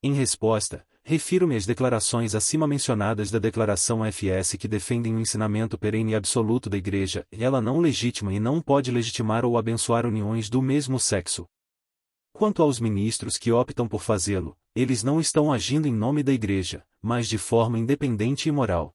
Em 0.03 0.13
resposta, 0.15 0.85
refiro-me 1.05 1.57
às 1.57 1.67
declarações 1.67 2.35
acima 2.35 2.67
mencionadas 2.67 3.31
da 3.31 3.39
Declaração 3.39 4.05
FS 4.05 4.57
que 4.59 4.69
defendem 4.69 5.15
o 5.15 5.21
ensinamento 5.21 5.79
perene 5.79 6.13
e 6.13 6.15
absoluto 6.15 6.69
da 6.69 6.77
Igreja, 6.77 7.27
ela 7.31 7.61
não 7.61 7.81
legitima 7.81 8.33
e 8.33 8.41
não 8.41 8.61
pode 8.61 8.91
legitimar 8.91 9.45
ou 9.45 9.57
abençoar 9.57 10.07
uniões 10.07 10.49
do 10.49 10.61
mesmo 10.63 10.99
sexo. 10.99 11.47
Quanto 12.33 12.63
aos 12.63 12.79
ministros 12.81 13.37
que 13.37 13.51
optam 13.53 13.89
por 13.89 14.03
fazê-lo, 14.03 14.57
eles 14.75 15.03
não 15.03 15.21
estão 15.21 15.53
agindo 15.53 15.89
em 15.89 15.93
nome 15.93 16.23
da 16.23 16.33
Igreja, 16.33 16.85
mas 17.03 17.29
de 17.29 17.39
forma 17.39 17.79
independente 17.79 18.49
e 18.49 18.53
moral. 18.53 18.95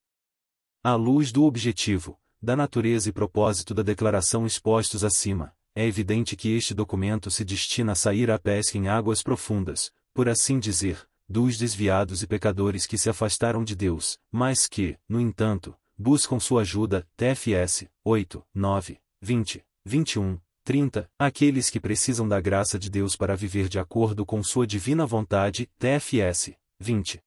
À 0.84 0.96
luz 0.96 1.32
do 1.32 1.44
objetivo, 1.44 2.18
da 2.42 2.56
natureza 2.56 3.10
e 3.10 3.12
propósito 3.12 3.74
da 3.74 3.84
declaração 3.84 4.46
expostos 4.46 5.04
acima, 5.04 5.54
é 5.74 5.86
evidente 5.86 6.36
que 6.36 6.56
este 6.56 6.74
documento 6.74 7.30
se 7.30 7.44
destina 7.44 7.92
a 7.92 7.96
sair 7.96 8.32
à 8.32 8.40
pesca 8.40 8.78
em 8.78 8.88
águas 8.88 9.22
profundas, 9.22 9.92
por 10.14 10.30
assim 10.30 10.58
dizer, 10.58 11.06
dos 11.28 11.58
desviados 11.58 12.22
e 12.22 12.28
pecadores 12.28 12.86
que 12.86 12.98
se 12.98 13.10
afastaram 13.10 13.64
de 13.64 13.76
Deus, 13.76 14.18
mas 14.32 14.68
que, 14.68 14.98
no 15.10 15.20
entanto, 15.20 15.76
buscam 15.98 16.40
sua 16.40 16.62
ajuda, 16.62 17.08
TFS, 17.16 17.88
8, 18.04 18.46
9, 18.54 19.00
20, 19.22 19.66
21, 19.86 20.40
30, 20.64 21.10
aqueles 21.18 21.70
que 21.70 21.80
precisam 21.80 22.28
da 22.28 22.40
graça 22.42 22.78
de 22.78 22.90
Deus 22.90 23.16
para 23.16 23.36
viver 23.36 23.70
de 23.70 23.80
acordo 23.80 24.26
com 24.26 24.44
sua 24.44 24.66
divina 24.66 25.06
vontade, 25.06 25.70
TFS, 25.78 26.54
20. 26.80 27.22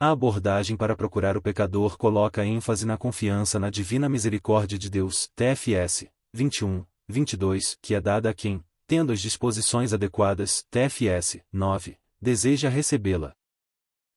A 0.00 0.10
abordagem 0.10 0.76
para 0.76 0.94
procurar 0.94 1.36
o 1.36 1.42
pecador 1.42 1.96
coloca 1.96 2.44
ênfase 2.44 2.86
na 2.86 2.96
confiança 2.96 3.58
na 3.58 3.68
divina 3.68 4.08
misericórdia 4.08 4.78
de 4.78 4.88
Deus, 4.88 5.28
TFS, 5.34 6.06
21, 6.32 6.84
22, 7.08 7.76
que 7.82 7.94
é 7.94 8.00
dada 8.00 8.30
a 8.30 8.34
quem, 8.34 8.62
tendo 8.86 9.12
as 9.12 9.20
disposições 9.20 9.92
adequadas, 9.92 10.64
TFS, 10.70 11.40
9, 11.52 11.96
deseja 12.20 12.68
recebê-la. 12.68 13.32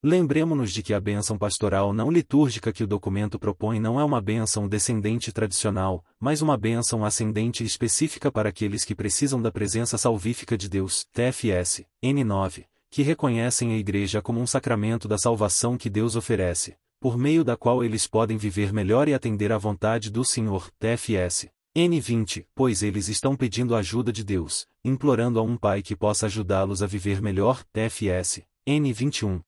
Lembremos-nos 0.03 0.71
de 0.71 0.81
que 0.81 0.95
a 0.95 0.99
bênção 0.99 1.37
pastoral 1.37 1.93
não 1.93 2.09
litúrgica 2.09 2.73
que 2.73 2.83
o 2.83 2.87
documento 2.87 3.37
propõe 3.37 3.79
não 3.79 3.99
é 3.99 4.03
uma 4.03 4.19
bênção 4.19 4.67
descendente 4.67 5.31
tradicional, 5.31 6.03
mas 6.19 6.41
uma 6.41 6.57
bênção 6.57 7.05
ascendente 7.05 7.63
específica 7.63 8.31
para 8.31 8.49
aqueles 8.49 8.83
que 8.83 8.95
precisam 8.95 9.39
da 9.39 9.51
presença 9.51 9.99
salvífica 9.99 10.57
de 10.57 10.67
Deus, 10.67 11.05
TFS, 11.13 11.85
N9, 12.03 12.65
que 12.89 13.03
reconhecem 13.03 13.73
a 13.73 13.77
Igreja 13.77 14.23
como 14.23 14.39
um 14.39 14.47
sacramento 14.47 15.07
da 15.07 15.19
salvação 15.19 15.77
que 15.77 15.87
Deus 15.87 16.15
oferece, 16.15 16.75
por 16.99 17.15
meio 17.15 17.43
da 17.43 17.55
qual 17.55 17.83
eles 17.83 18.07
podem 18.07 18.37
viver 18.37 18.73
melhor 18.73 19.07
e 19.07 19.13
atender 19.13 19.51
à 19.51 19.57
vontade 19.59 20.09
do 20.09 20.25
Senhor, 20.25 20.71
TFS, 20.79 21.47
N20, 21.75 22.45
pois 22.53 22.83
eles 22.83 23.07
estão 23.07 23.33
pedindo 23.33 23.73
ajuda 23.75 24.11
de 24.11 24.25
Deus, 24.25 24.67
implorando 24.83 25.39
a 25.39 25.41
um 25.41 25.55
Pai 25.55 25.81
que 25.81 25.95
possa 25.95 26.25
ajudá-los 26.25 26.83
a 26.83 26.87
viver 26.87 27.21
melhor, 27.21 27.63
TFS, 27.71 28.41
N21. 28.67 29.41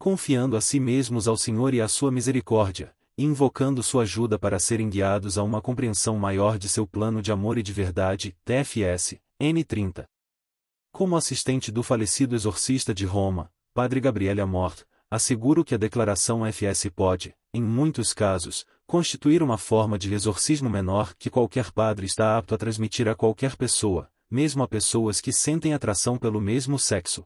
Confiando 0.00 0.56
a 0.56 0.60
si 0.60 0.80
mesmos 0.80 1.28
ao 1.28 1.36
Senhor 1.36 1.74
e 1.74 1.80
à 1.80 1.86
sua 1.86 2.10
misericórdia, 2.10 2.92
e 3.16 3.22
invocando 3.22 3.84
sua 3.84 4.02
ajuda 4.02 4.36
para 4.36 4.58
serem 4.58 4.90
guiados 4.90 5.38
a 5.38 5.44
uma 5.44 5.62
compreensão 5.62 6.18
maior 6.18 6.58
de 6.58 6.68
seu 6.68 6.88
plano 6.88 7.22
de 7.22 7.30
amor 7.30 7.56
e 7.56 7.62
de 7.62 7.72
verdade, 7.72 8.36
TFS, 8.44 9.20
N30. 9.40 10.06
Como 10.90 11.16
assistente 11.16 11.70
do 11.70 11.84
falecido 11.84 12.34
exorcista 12.34 12.92
de 12.92 13.06
Roma, 13.06 13.48
Padre 13.72 14.00
Gabriele 14.00 14.40
Amort, 14.40 14.82
asseguro 15.08 15.64
que 15.64 15.74
a 15.74 15.78
declaração 15.78 16.44
FS 16.44 16.90
pode, 16.90 17.32
em 17.54 17.62
muitos 17.62 18.12
casos, 18.12 18.66
constituir 18.88 19.42
uma 19.42 19.58
forma 19.58 19.98
de 19.98 20.14
exorcismo 20.14 20.70
menor 20.70 21.14
que 21.18 21.28
qualquer 21.28 21.70
padre 21.70 22.06
está 22.06 22.38
apto 22.38 22.54
a 22.54 22.58
transmitir 22.58 23.06
a 23.06 23.14
qualquer 23.14 23.54
pessoa, 23.54 24.10
mesmo 24.30 24.62
a 24.62 24.66
pessoas 24.66 25.20
que 25.20 25.30
sentem 25.30 25.74
atração 25.74 26.16
pelo 26.16 26.40
mesmo 26.40 26.78
sexo. 26.78 27.22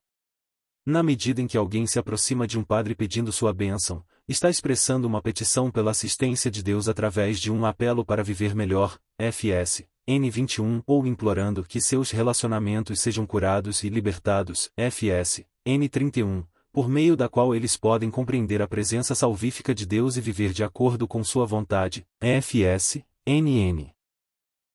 Na 0.85 1.05
medida 1.05 1.41
em 1.41 1.47
que 1.47 1.57
alguém 1.57 1.87
se 1.87 2.01
aproxima 2.01 2.49
de 2.49 2.59
um 2.59 2.65
padre 2.65 2.97
pedindo 2.97 3.31
sua 3.31 3.53
bênção, 3.53 4.05
está 4.27 4.51
expressando 4.51 5.07
uma 5.07 5.23
petição 5.23 5.71
pela 5.71 5.93
assistência 5.93 6.51
de 6.51 6.65
Deus 6.65 6.89
através 6.89 7.39
de 7.39 7.53
um 7.53 7.65
apelo 7.65 8.05
para 8.05 8.25
viver 8.25 8.57
melhor, 8.57 8.99
FS, 9.17 9.85
N21, 10.09 10.83
ou 10.85 11.07
implorando 11.07 11.63
que 11.63 11.81
seus 11.81 12.11
relacionamentos 12.11 12.99
sejam 12.99 13.25
curados 13.25 13.85
e 13.85 13.89
libertados, 13.89 14.69
FS, 14.77 15.45
N31, 15.65 16.45
por 16.73 16.89
meio 16.89 17.15
da 17.15 17.29
qual 17.29 17.55
eles 17.55 17.77
podem 17.77 18.11
compreender 18.11 18.63
a 18.63 18.67
presença 18.67 19.15
salvífica 19.15 19.75
de 19.75 19.85
Deus 19.85 20.17
e 20.17 20.23
viver 20.23 20.55
de 20.55 20.65
acordo 20.65 21.07
com 21.07 21.23
sua 21.23 21.45
vontade. 21.45 22.07
FS, 22.19 23.05
NN. 23.27 23.93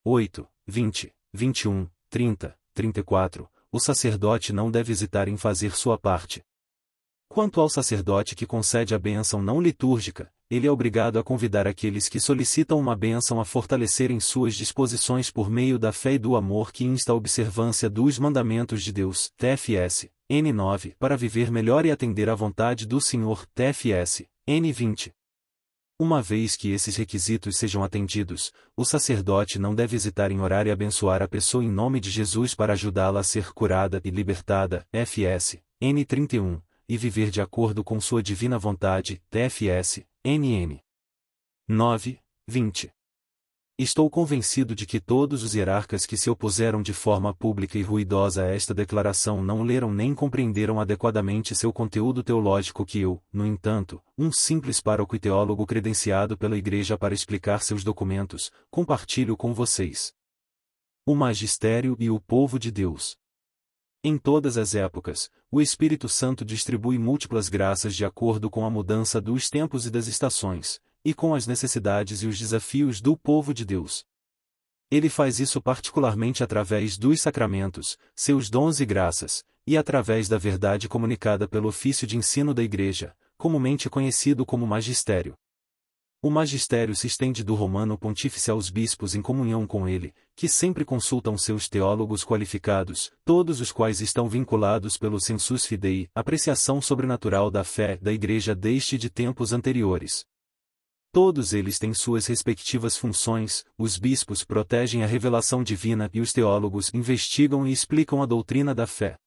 8, 0.05 0.47
20, 0.67 1.13
21, 1.33 1.89
30, 2.09 2.55
34. 2.75 3.49
O 3.71 3.79
sacerdote 3.79 4.53
não 4.53 4.69
deve 4.69 4.91
hesitar 4.91 5.27
em 5.27 5.35
fazer 5.35 5.75
sua 5.75 5.97
parte. 5.97 6.43
Quanto 7.27 7.59
ao 7.59 7.67
sacerdote 7.67 8.35
que 8.35 8.45
concede 8.45 8.93
a 8.93 8.99
bênção 8.99 9.41
não 9.41 9.59
litúrgica, 9.59 10.31
ele 10.49 10.67
é 10.67 10.71
obrigado 10.71 11.19
a 11.19 11.23
convidar 11.23 11.67
aqueles 11.67 12.07
que 12.07 12.19
solicitam 12.19 12.79
uma 12.79 12.95
bênção 12.95 13.41
a 13.41 13.43
fortalecerem 13.43 14.19
suas 14.19 14.55
disposições 14.55 15.29
por 15.29 15.49
meio 15.49 15.77
da 15.77 15.91
fé 15.91 16.13
e 16.13 16.19
do 16.19 16.35
amor 16.35 16.71
que 16.71 16.85
insta 16.85 17.11
a 17.11 17.15
observância 17.15 17.89
dos 17.89 18.17
mandamentos 18.17 18.81
de 18.81 18.93
Deus, 18.93 19.29
TFS, 19.35 20.09
N9, 20.29 20.95
para 20.99 21.15
viver 21.15 21.49
melhor 21.49 21.85
e 21.85 21.91
atender 21.91 22.29
à 22.29 22.35
vontade 22.35 22.85
do 22.85 22.99
Senhor, 22.99 23.45
TFS, 23.55 24.25
N20. 24.47 25.13
Uma 25.99 26.21
vez 26.21 26.55
que 26.55 26.69
esses 26.71 26.95
requisitos 26.95 27.57
sejam 27.57 27.83
atendidos, 27.83 28.51
o 28.75 28.85
sacerdote 28.85 29.57
não 29.57 29.73
deve 29.73 29.95
hesitar 29.95 30.31
em 30.31 30.39
orar 30.39 30.67
e 30.67 30.71
abençoar 30.71 31.23
a 31.23 31.27
pessoa 31.27 31.63
em 31.63 31.71
nome 31.71 31.99
de 31.99 32.11
Jesus 32.11 32.53
para 32.53 32.73
ajudá-la 32.73 33.21
a 33.21 33.23
ser 33.23 33.51
curada 33.51 33.99
e 34.03 34.11
libertada, 34.11 34.85
FS, 34.91 35.57
N31, 35.81 36.61
e 36.87 36.97
viver 36.97 37.31
de 37.31 37.41
acordo 37.41 37.83
com 37.83 37.99
sua 37.99 38.21
divina 38.21 38.59
vontade, 38.59 39.21
TFS, 39.29 40.05
NN. 40.23 40.79
9, 41.67 42.19
20. 42.47 42.96
Estou 43.79 44.09
convencido 44.09 44.73
de 44.73 44.87
que 44.87 44.99
todos 44.99 45.43
os 45.43 45.53
hierarcas 45.53 46.03
que 46.03 46.17
se 46.17 46.31
opuseram 46.31 46.81
de 46.81 46.93
forma 46.93 47.31
pública 47.31 47.77
e 47.77 47.83
ruidosa 47.83 48.41
a 48.41 48.47
esta 48.47 48.73
declaração 48.73 49.43
não 49.43 49.61
leram 49.61 49.93
nem 49.93 50.15
compreenderam 50.15 50.79
adequadamente 50.79 51.53
seu 51.53 51.71
conteúdo 51.71 52.23
teológico 52.23 52.83
que 52.83 52.99
eu, 52.99 53.21
no 53.31 53.45
entanto, 53.45 54.01
um 54.17 54.31
simples 54.31 54.81
pároco 54.81 55.15
e 55.15 55.19
teólogo 55.19 55.63
credenciado 55.67 56.35
pela 56.35 56.57
Igreja 56.57 56.97
para 56.97 57.13
explicar 57.13 57.61
seus 57.61 57.83
documentos, 57.83 58.51
compartilho 58.71 59.37
com 59.37 59.53
vocês. 59.53 60.11
O 61.05 61.13
Magistério 61.13 61.95
e 61.99 62.09
o 62.09 62.19
Povo 62.19 62.57
de 62.57 62.71
Deus. 62.71 63.15
Em 64.03 64.17
todas 64.17 64.57
as 64.57 64.73
épocas, 64.73 65.29
o 65.51 65.61
Espírito 65.61 66.09
Santo 66.09 66.43
distribui 66.43 66.97
múltiplas 66.97 67.47
graças 67.47 67.95
de 67.95 68.03
acordo 68.03 68.49
com 68.49 68.65
a 68.65 68.71
mudança 68.71 69.21
dos 69.21 69.51
tempos 69.51 69.85
e 69.85 69.91
das 69.91 70.07
estações, 70.07 70.81
e 71.07 71.13
com 71.13 71.33
as 71.33 71.47
necessidades 71.47 72.21
e 72.21 72.27
os 72.27 72.37
desafios 72.37 72.99
do 72.99 73.15
povo 73.15 73.53
de 73.53 73.63
Deus. 73.63 74.05
Ele 74.91 75.07
faz 75.07 75.39
isso 75.39 75.61
particularmente 75.61 76.43
através 76.43 76.97
dos 76.97 77.21
sacramentos, 77.21 77.97
seus 78.13 78.49
dons 78.49 78.81
e 78.81 78.85
graças, 78.85 79.41
e 79.65 79.77
através 79.77 80.27
da 80.27 80.37
verdade 80.37 80.89
comunicada 80.89 81.47
pelo 81.47 81.69
ofício 81.69 82.05
de 82.05 82.17
ensino 82.17 82.53
da 82.53 82.61
Igreja, 82.61 83.15
comumente 83.37 83.89
conhecido 83.89 84.45
como 84.45 84.67
magistério. 84.67 85.33
O 86.21 86.29
magistério 86.29 86.93
se 86.93 87.07
estende 87.07 87.41
do 87.41 87.55
romano 87.55 87.97
pontífice 87.97 88.51
aos 88.51 88.69
bispos 88.69 89.15
em 89.15 89.21
comunhão 89.21 89.65
com 89.65 89.87
ele, 89.87 90.13
que 90.35 90.49
sempre 90.49 90.83
consultam 90.83 91.37
seus 91.37 91.69
teólogos 91.69 92.25
qualificados, 92.25 93.13
todos 93.23 93.61
os 93.61 93.71
quais 93.71 94.01
estão 94.01 94.27
vinculados 94.27 94.97
pelo 94.97 95.21
sensus 95.21 95.65
fidei, 95.65 96.09
apreciação 96.13 96.81
sobrenatural 96.81 97.49
da 97.49 97.63
fé 97.63 97.95
da 97.95 98.11
Igreja 98.11 98.53
desde 98.53 98.97
de 98.97 99.09
tempos 99.09 99.53
anteriores. 99.53 100.25
Todos 101.17 101.51
eles 101.51 101.79
têm 101.79 101.95
suas 101.95 102.27
respectivas 102.27 102.95
funções, 102.95 103.65
os 103.75 103.97
bispos 103.97 104.43
protegem 104.43 105.03
a 105.03 105.07
revelação 105.07 105.63
divina 105.63 106.07
e 106.13 106.21
os 106.21 106.31
teólogos 106.31 106.93
investigam 106.93 107.65
e 107.65 107.71
explicam 107.71 108.21
a 108.21 108.25
doutrina 108.27 108.75
da 108.75 108.85
fé. 108.85 109.17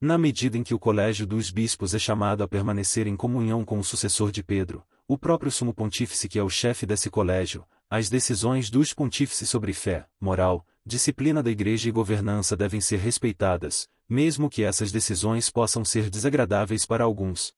Na 0.00 0.18
medida 0.18 0.58
em 0.58 0.64
que 0.64 0.74
o 0.74 0.78
colégio 0.78 1.24
dos 1.24 1.52
bispos 1.52 1.94
é 1.94 2.00
chamado 2.00 2.42
a 2.42 2.48
permanecer 2.48 3.06
em 3.06 3.14
comunhão 3.14 3.64
com 3.64 3.78
o 3.78 3.84
sucessor 3.84 4.32
de 4.32 4.42
Pedro, 4.42 4.84
o 5.06 5.16
próprio 5.16 5.52
sumo 5.52 5.72
pontífice 5.72 6.28
que 6.28 6.36
é 6.36 6.42
o 6.42 6.50
chefe 6.50 6.84
desse 6.84 7.08
colégio, 7.08 7.64
as 7.88 8.10
decisões 8.10 8.68
dos 8.68 8.92
pontífices 8.92 9.48
sobre 9.48 9.72
fé, 9.72 10.08
moral, 10.20 10.66
disciplina 10.84 11.44
da 11.44 11.50
igreja 11.52 11.88
e 11.88 11.92
governança 11.92 12.56
devem 12.56 12.80
ser 12.80 12.98
respeitadas, 12.98 13.88
mesmo 14.08 14.50
que 14.50 14.64
essas 14.64 14.90
decisões 14.90 15.48
possam 15.48 15.84
ser 15.84 16.10
desagradáveis 16.10 16.84
para 16.84 17.04
alguns. 17.04 17.54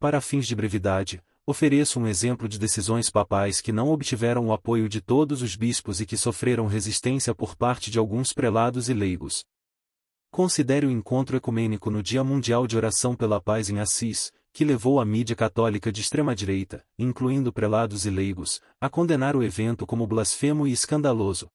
Para 0.00 0.20
fins 0.20 0.44
de 0.44 0.56
brevidade, 0.56 1.22
ofereço 1.46 2.00
um 2.00 2.06
exemplo 2.06 2.48
de 2.48 2.58
decisões 2.58 3.10
papais 3.10 3.60
que 3.60 3.72
não 3.72 3.88
obtiveram 3.90 4.46
o 4.46 4.52
apoio 4.52 4.88
de 4.88 5.00
todos 5.00 5.42
os 5.42 5.56
bispos 5.56 6.00
e 6.00 6.06
que 6.06 6.16
sofreram 6.16 6.66
resistência 6.66 7.34
por 7.34 7.54
parte 7.54 7.90
de 7.90 7.98
alguns 7.98 8.32
prelados 8.32 8.88
e 8.88 8.94
leigos. 8.94 9.44
Considere 10.30 10.86
o 10.86 10.90
encontro 10.90 11.36
ecumênico 11.36 11.90
no 11.90 12.02
Dia 12.02 12.24
Mundial 12.24 12.66
de 12.66 12.76
Oração 12.76 13.14
pela 13.14 13.40
Paz 13.40 13.68
em 13.68 13.78
Assis, 13.78 14.32
que 14.52 14.64
levou 14.64 15.00
a 15.00 15.04
mídia 15.04 15.36
católica 15.36 15.92
de 15.92 16.00
extrema-direita, 16.00 16.84
incluindo 16.98 17.52
prelados 17.52 18.06
e 18.06 18.10
leigos, 18.10 18.60
a 18.80 18.88
condenar 18.88 19.36
o 19.36 19.42
evento 19.42 19.86
como 19.86 20.06
blasfemo 20.06 20.66
e 20.66 20.72
escandaloso. 20.72 21.48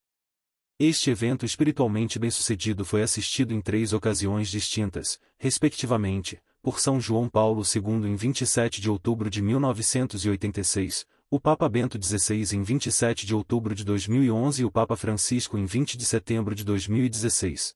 Este 0.78 1.10
evento 1.10 1.46
espiritualmente 1.46 2.20
bem-sucedido 2.20 2.86
foi 2.86 3.02
assistido 3.02 3.54
em 3.54 3.60
três 3.60 3.92
ocasiões 3.92 4.50
distintas, 4.50 5.20
respectivamente, 5.38 6.42
por 6.62 6.80
São 6.80 7.00
João 7.00 7.30
Paulo 7.30 7.62
II 7.64 8.10
em 8.10 8.16
27 8.16 8.82
de 8.82 8.90
outubro 8.90 9.30
de 9.30 9.42
1986, 9.42 11.06
o 11.30 11.40
Papa 11.40 11.70
Bento 11.70 12.00
XVI 12.04 12.56
em 12.56 12.64
27 12.64 13.26
de 13.26 13.36
outubro 13.36 13.74
de 13.76 13.86
2011 13.86 14.62
e 14.62 14.66
o 14.66 14.72
Papa 14.72 14.96
Francisco 14.96 15.58
em 15.58 15.66
20 15.66 15.98
de 15.98 16.06
setembro 16.06 16.56
de 16.56 16.64
2016. 16.64 17.76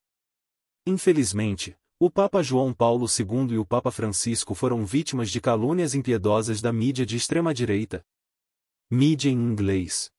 Infelizmente, 0.86 1.76
o 1.98 2.10
Papa 2.10 2.42
João 2.42 2.74
Paulo 2.74 3.06
II 3.06 3.54
e 3.54 3.58
o 3.58 3.64
Papa 3.64 3.90
Francisco 3.90 4.54
foram 4.54 4.84
vítimas 4.84 5.30
de 5.30 5.40
calúnias 5.40 5.94
impiedosas 5.94 6.60
da 6.60 6.72
mídia 6.72 7.06
de 7.06 7.16
extrema-direita. 7.16 8.04
Mídia 8.90 9.30
em 9.30 9.34
inglês. 9.34 10.10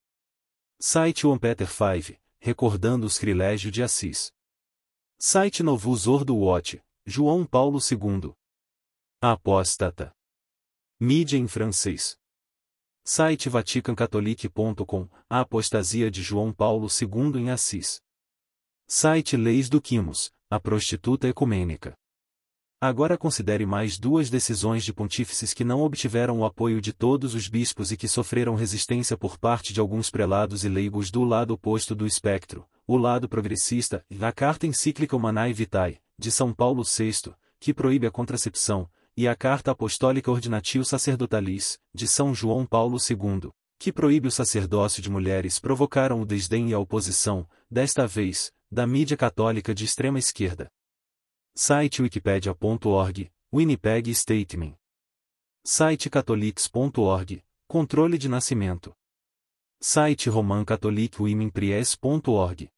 Site 0.79 1.27
One 1.27 1.39
Peter 1.39 1.67
5, 1.69 2.19
recordando 2.39 3.05
o 3.05 3.09
sacrilégio 3.09 3.69
de 3.69 3.83
Assis. 3.83 4.33
Site 5.19 5.61
Novus 5.61 6.07
Ordo 6.07 6.35
Watch, 6.35 6.81
João 7.05 7.45
Paulo 7.45 7.79
II. 7.79 8.33
Apóstata. 9.21 10.11
Mídia 10.99 11.37
em 11.37 11.47
francês. 11.47 12.17
Site 13.03 13.47
vaticancatholique.com, 13.47 15.07
A 15.29 15.39
apostasia 15.39 16.11
de 16.11 16.21
João 16.21 16.51
Paulo 16.53 16.87
II 16.89 17.41
em 17.41 17.49
Assis. 17.49 18.01
Site 18.85 19.37
Leis 19.37 19.69
do 19.69 19.81
Quimos, 19.81 20.31
a 20.49 20.59
prostituta 20.59 21.27
ecumênica. 21.27 21.95
Agora 22.79 23.17
considere 23.17 23.65
mais 23.65 23.97
duas 23.97 24.29
decisões 24.29 24.83
de 24.83 24.93
pontífices 24.93 25.53
que 25.53 25.63
não 25.63 25.81
obtiveram 25.81 26.39
o 26.39 26.45
apoio 26.45 26.81
de 26.81 26.91
todos 26.91 27.33
os 27.33 27.47
bispos 27.47 27.91
e 27.91 27.97
que 27.97 28.09
sofreram 28.09 28.53
resistência 28.53 29.17
por 29.17 29.39
parte 29.39 29.73
de 29.73 29.79
alguns 29.79 30.11
prelados 30.11 30.65
e 30.65 30.69
leigos 30.69 31.09
do 31.09 31.23
lado 31.23 31.51
oposto 31.51 31.95
do 31.95 32.05
espectro, 32.05 32.67
o 32.85 32.97
lado 32.97 33.29
progressista, 33.29 34.05
a 34.21 34.31
Carta 34.31 34.67
Encíclica 34.67 35.15
Humanae 35.15 35.53
Vitae, 35.53 35.99
de 36.19 36.29
São 36.29 36.53
Paulo 36.53 36.83
VI, 36.83 37.33
que 37.59 37.73
proíbe 37.73 38.05
a 38.05 38.11
contracepção, 38.11 38.87
e 39.17 39.27
a 39.27 39.35
Carta 39.35 39.71
Apostólica 39.71 40.29
Ordinatio 40.29 40.83
Sacerdotalis, 40.83 41.79
de 41.93 42.07
São 42.07 42.33
João 42.33 42.65
Paulo 42.65 42.97
II, 42.97 43.51
que 43.79 43.91
proíbe 43.91 44.27
o 44.27 44.31
sacerdócio 44.31 45.01
de 45.01 45.09
mulheres 45.09 45.59
provocaram 45.59 46.21
o 46.21 46.25
desdém 46.25 46.69
e 46.69 46.73
a 46.73 46.79
oposição, 46.79 47.47
desta 47.69 48.05
vez, 48.05 48.51
da 48.69 48.85
mídia 48.85 49.15
católica 49.15 49.73
de 49.73 49.85
extrema 49.85 50.19
esquerda. 50.19 50.69
Site 51.55 52.01
wikipedia.org, 52.01 53.31
Winnipeg 53.53 54.13
Statement. 54.13 54.75
Site 55.63 56.09
catholics.org, 56.09 57.43
Controle 57.67 58.17
de 58.17 58.27
nascimento. 58.27 58.93
Site 59.81 60.29
Roman 60.29 60.65
Catholic 60.65 61.21
Women 61.21 61.49
Pries.org. 61.49 62.69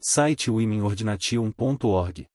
Site 0.00 0.50
womenordination.org. 0.50 2.29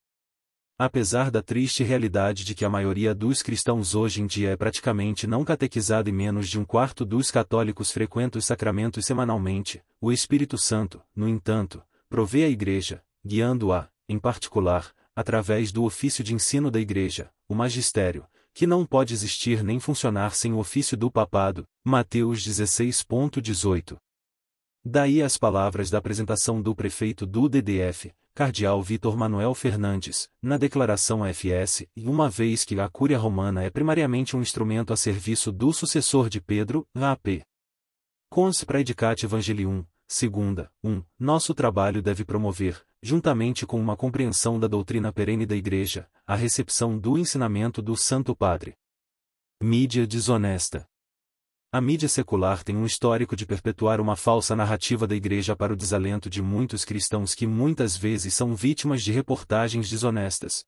Apesar 0.78 1.32
da 1.32 1.42
triste 1.42 1.86
realidade 1.86 2.44
de 2.44 2.54
que 2.54 2.66
a 2.66 2.70
maioria 2.70 3.16
dos 3.16 3.42
cristãos 3.42 3.96
hoje 3.96 4.22
em 4.22 4.28
dia 4.28 4.50
é 4.50 4.58
praticamente 4.58 5.26
não 5.26 5.46
catequizada 5.46 6.10
e 6.10 6.12
menos 6.12 6.50
de 6.50 6.60
um 6.60 6.66
quarto 6.66 7.06
dos 7.06 7.32
católicos 7.32 7.92
frequenta 7.92 8.38
os 8.38 8.44
sacramentos 8.44 9.06
semanalmente, 9.06 9.82
o 10.02 10.12
Espírito 10.12 10.58
Santo, 10.58 11.02
no 11.16 11.30
entanto, 11.30 11.82
provê 12.10 12.44
a 12.44 12.50
Igreja, 12.50 13.02
guiando-a, 13.26 13.88
em 14.10 14.20
particular, 14.20 14.94
através 15.16 15.72
do 15.72 15.86
ofício 15.86 16.22
de 16.22 16.34
ensino 16.34 16.70
da 16.70 16.78
Igreja, 16.78 17.32
o 17.48 17.56
magistério, 17.56 18.28
que 18.54 18.68
não 18.68 18.86
pode 18.86 19.14
existir 19.14 19.64
nem 19.64 19.80
funcionar 19.80 20.36
sem 20.36 20.52
o 20.52 20.58
ofício 20.58 20.98
do 20.98 21.10
papado, 21.10 21.66
Mateus 21.86 22.46
16.18. 22.46 23.96
Daí 24.84 25.22
as 25.22 25.38
palavras 25.38 25.90
da 25.90 26.00
apresentação 26.00 26.62
do 26.62 26.76
prefeito 26.76 27.26
do 27.26 27.48
DDF, 27.48 28.14
Cardeal 28.38 28.84
Vitor 28.84 29.16
Manuel 29.16 29.56
Fernandes, 29.56 30.30
na 30.42 30.58
declaração 30.58 31.26
FS, 31.26 31.88
e 31.96 32.06
uma 32.06 32.30
vez 32.30 32.66
que 32.66 32.78
a 32.78 32.90
Cúria 32.90 33.18
Romana 33.18 33.64
é 33.64 33.70
primariamente 33.70 34.36
um 34.36 34.42
instrumento 34.42 34.92
a 34.92 34.98
serviço 34.98 35.54
do 35.54 35.72
sucessor 35.72 36.28
de 36.28 36.42
Pedro, 36.42 36.86
AP. 36.94 37.46
Cons 38.30 38.62
Praedicat 38.66 39.24
Evangelium, 39.24 39.86
segunda, 40.06 40.70
1. 40.84 40.92
Um, 40.92 41.04
nosso 41.18 41.54
trabalho 41.54 42.02
deve 42.02 42.26
promover, 42.26 42.86
juntamente 43.02 43.66
com 43.66 43.80
uma 43.80 43.96
compreensão 43.96 44.60
da 44.60 44.68
doutrina 44.68 45.14
perene 45.14 45.46
da 45.46 45.56
Igreja, 45.56 46.06
a 46.28 46.36
recepção 46.36 47.00
do 47.00 47.18
ensinamento 47.18 47.82
do 47.82 47.96
Santo 47.96 48.36
Padre. 48.36 48.76
Mídia 49.64 50.06
desonesta. 50.06 50.86
A 51.76 51.82
mídia 51.82 52.08
secular 52.08 52.64
tem 52.64 52.74
um 52.74 52.86
histórico 52.86 53.36
de 53.36 53.46
perpetuar 53.46 54.00
uma 54.00 54.16
falsa 54.16 54.56
narrativa 54.56 55.06
da 55.06 55.14
Igreja 55.14 55.58
para 55.58 55.74
o 55.74 55.76
desalento 55.76 56.30
de 56.30 56.42
muitos 56.42 56.86
cristãos 56.86 57.36
que 57.36 57.46
muitas 57.46 57.98
vezes 57.98 58.34
são 58.34 58.56
vítimas 58.56 59.04
de 59.04 59.12
reportagens 59.12 59.90
desonestas. 59.90 60.64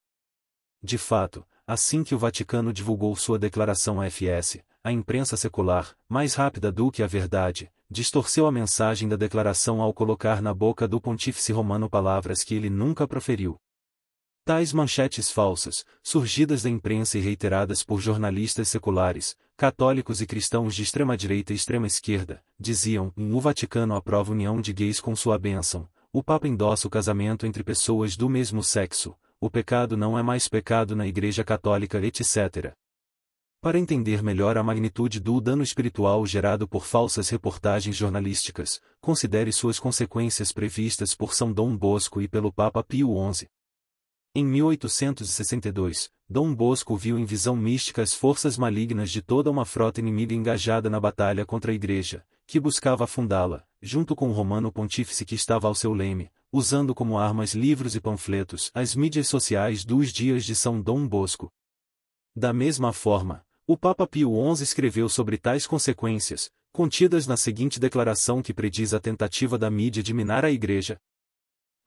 De 0.84 0.98
fato, 0.98 1.48
assim 1.66 2.04
que 2.04 2.14
o 2.14 2.18
Vaticano 2.18 2.74
divulgou 2.74 3.16
sua 3.16 3.40
declaração 3.40 4.04
FS, 4.04 4.60
a 4.84 4.92
imprensa 4.92 5.38
secular, 5.38 5.96
mais 6.10 6.34
rápida 6.34 6.74
do 6.74 6.92
que 6.92 7.02
a 7.02 7.08
verdade, 7.08 7.72
distorceu 7.90 8.46
a 8.46 8.52
mensagem 8.52 9.08
da 9.08 9.16
declaração 9.16 9.82
ao 9.82 9.94
colocar 9.94 10.42
na 10.42 10.54
boca 10.54 10.90
do 10.90 11.00
pontífice 11.00 11.54
romano 11.54 11.90
palavras 11.90 12.44
que 12.44 12.54
ele 12.54 12.70
nunca 12.70 13.08
proferiu. 13.08 13.58
Tais 14.44 14.74
manchetes 14.74 15.32
falsas, 15.32 15.86
surgidas 16.04 16.64
da 16.64 16.70
imprensa 16.70 17.18
e 17.18 17.22
reiteradas 17.22 17.82
por 17.82 18.02
jornalistas 18.02 18.68
seculares, 18.68 19.38
católicos 19.58 20.22
e 20.22 20.28
cristãos 20.28 20.76
de 20.76 20.84
extrema-direita 20.84 21.52
e 21.52 21.56
extrema-esquerda, 21.56 22.44
diziam: 22.60 23.12
o 23.18 23.42
Vaticano 23.42 23.96
aprova 23.96 24.32
união 24.32 24.62
de 24.62 24.72
gays 24.72 25.02
com 25.02 25.16
sua 25.16 25.40
bênção, 25.40 25.90
o 26.14 26.22
Papa 26.22 26.48
endossa 26.48 26.88
o 26.88 26.92
casamento 26.92 27.46
entre 27.48 27.64
pessoas 27.64 28.16
do 28.16 28.30
mesmo 28.30 28.64
sexo, 28.64 29.16
o 29.42 29.50
pecado 29.50 29.98
não 29.98 30.18
é 30.18 30.22
mais 30.22 30.48
pecado 30.48 30.96
na 30.96 31.08
Igreja 31.08 31.44
Católica, 31.44 31.98
etc. 31.98 32.72
Para 33.60 33.80
entender 33.80 34.22
melhor 34.22 34.60
a 34.60 34.64
magnitude 34.64 35.20
do 35.20 35.42
dano 35.42 35.64
espiritual 35.64 36.24
gerado 36.28 36.68
por 36.68 36.86
falsas 36.86 37.28
reportagens 37.30 37.96
jornalísticas, 37.96 38.80
considere 39.02 39.52
suas 39.52 39.80
consequências 39.80 40.52
previstas 40.52 41.16
por 41.16 41.34
São 41.34 41.52
Dom 41.52 41.76
Bosco 41.76 42.22
e 42.22 42.28
pelo 42.28 42.54
Papa 42.54 42.84
Pio 42.84 43.10
XI. 43.34 43.48
Em 44.36 44.46
1862, 44.46 46.12
Dom 46.30 46.54
Bosco 46.54 46.98
viu 46.98 47.18
em 47.18 47.24
visão 47.24 47.56
mística 47.56 48.02
as 48.02 48.14
forças 48.14 48.58
malignas 48.58 49.12
de 49.12 49.22
toda 49.22 49.50
uma 49.50 49.64
frota 49.64 50.02
inimiga 50.02 50.36
engajada 50.36 50.90
na 50.90 51.00
batalha 51.00 51.46
contra 51.46 51.72
a 51.72 51.76
Igreja, 51.76 52.22
que 52.46 52.60
buscava 52.60 53.06
afundá-la, 53.06 53.64
junto 53.82 54.14
com 54.14 54.28
o 54.28 54.34
romano 54.34 54.70
pontífice 54.70 55.24
que 55.24 55.36
estava 55.36 55.70
ao 55.70 55.76
seu 55.76 55.94
leme, 55.94 56.30
usando 56.52 56.94
como 56.94 57.18
armas 57.18 57.54
livros 57.54 57.96
e 57.96 58.02
panfletos 58.02 58.70
as 58.74 58.94
mídias 58.94 59.30
sociais 59.30 59.86
dos 59.86 60.12
dias 60.12 60.44
de 60.44 60.54
São 60.54 60.82
Dom 60.82 61.08
Bosco. 61.08 61.50
Da 62.36 62.52
mesma 62.52 62.92
forma, 62.92 63.42
o 63.66 63.78
Papa 63.78 64.06
Pio 64.06 64.34
XI 64.54 64.64
escreveu 64.64 65.08
sobre 65.08 65.38
tais 65.38 65.66
consequências, 65.66 66.52
contidas 66.74 67.26
na 67.26 67.38
seguinte 67.38 67.80
declaração 67.80 68.42
que 68.42 68.54
prediz 68.54 68.94
a 68.94 69.00
tentativa 69.00 69.58
da 69.58 69.72
mídia 69.72 70.04
de 70.04 70.14
minar 70.14 70.44
a 70.44 70.52
Igreja, 70.52 71.00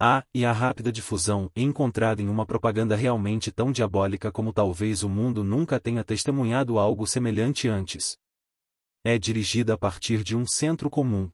a, 0.02 0.24
e 0.34 0.46
a 0.46 0.52
rápida 0.52 0.90
difusão 0.90 1.52
encontrada 1.54 2.22
em 2.22 2.28
uma 2.28 2.46
propaganda 2.46 2.96
realmente 2.96 3.52
tão 3.52 3.70
diabólica 3.70 4.32
como 4.32 4.50
talvez 4.50 5.02
o 5.02 5.10
mundo 5.10 5.44
nunca 5.44 5.78
tenha 5.78 6.02
testemunhado 6.02 6.78
algo 6.78 7.06
semelhante 7.06 7.68
antes. 7.68 8.16
É 9.04 9.18
dirigida 9.18 9.74
a 9.74 9.78
partir 9.78 10.24
de 10.24 10.34
um 10.34 10.46
centro 10.46 10.88
comum. 10.88 11.30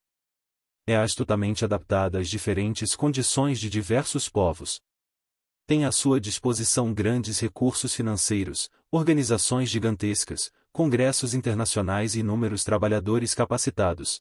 É 0.85 0.97
astutamente 0.97 1.65
adaptada 1.65 2.19
às 2.19 2.29
diferentes 2.29 2.97
condições 2.97 3.61
de 3.61 3.71
diversos 3.71 4.29
povos. 4.29 4.81
Tem 5.65 5.85
à 5.85 5.93
sua 5.93 6.21
disposição 6.21 6.93
grandes 6.93 7.39
recursos 7.39 7.95
financeiros, 7.95 8.69
organizações 8.91 9.69
gigantescas, 9.69 10.51
congressos 10.73 11.35
internacionais 11.35 12.17
e 12.17 12.21
inúmeros 12.21 12.65
trabalhadores 12.65 13.33
capacitados. 13.33 14.21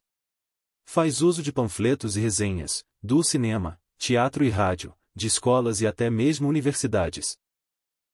Faz 0.85 1.23
uso 1.23 1.41
de 1.41 1.51
panfletos 1.51 2.15
e 2.15 2.19
resenhas, 2.19 2.83
do 3.01 3.23
cinema, 3.23 3.79
teatro 3.97 4.43
e 4.43 4.49
rádio, 4.49 4.93
de 5.15 5.27
escolas 5.27 5.81
e 5.81 5.87
até 5.87 6.09
mesmo 6.09 6.47
universidades. 6.47 7.37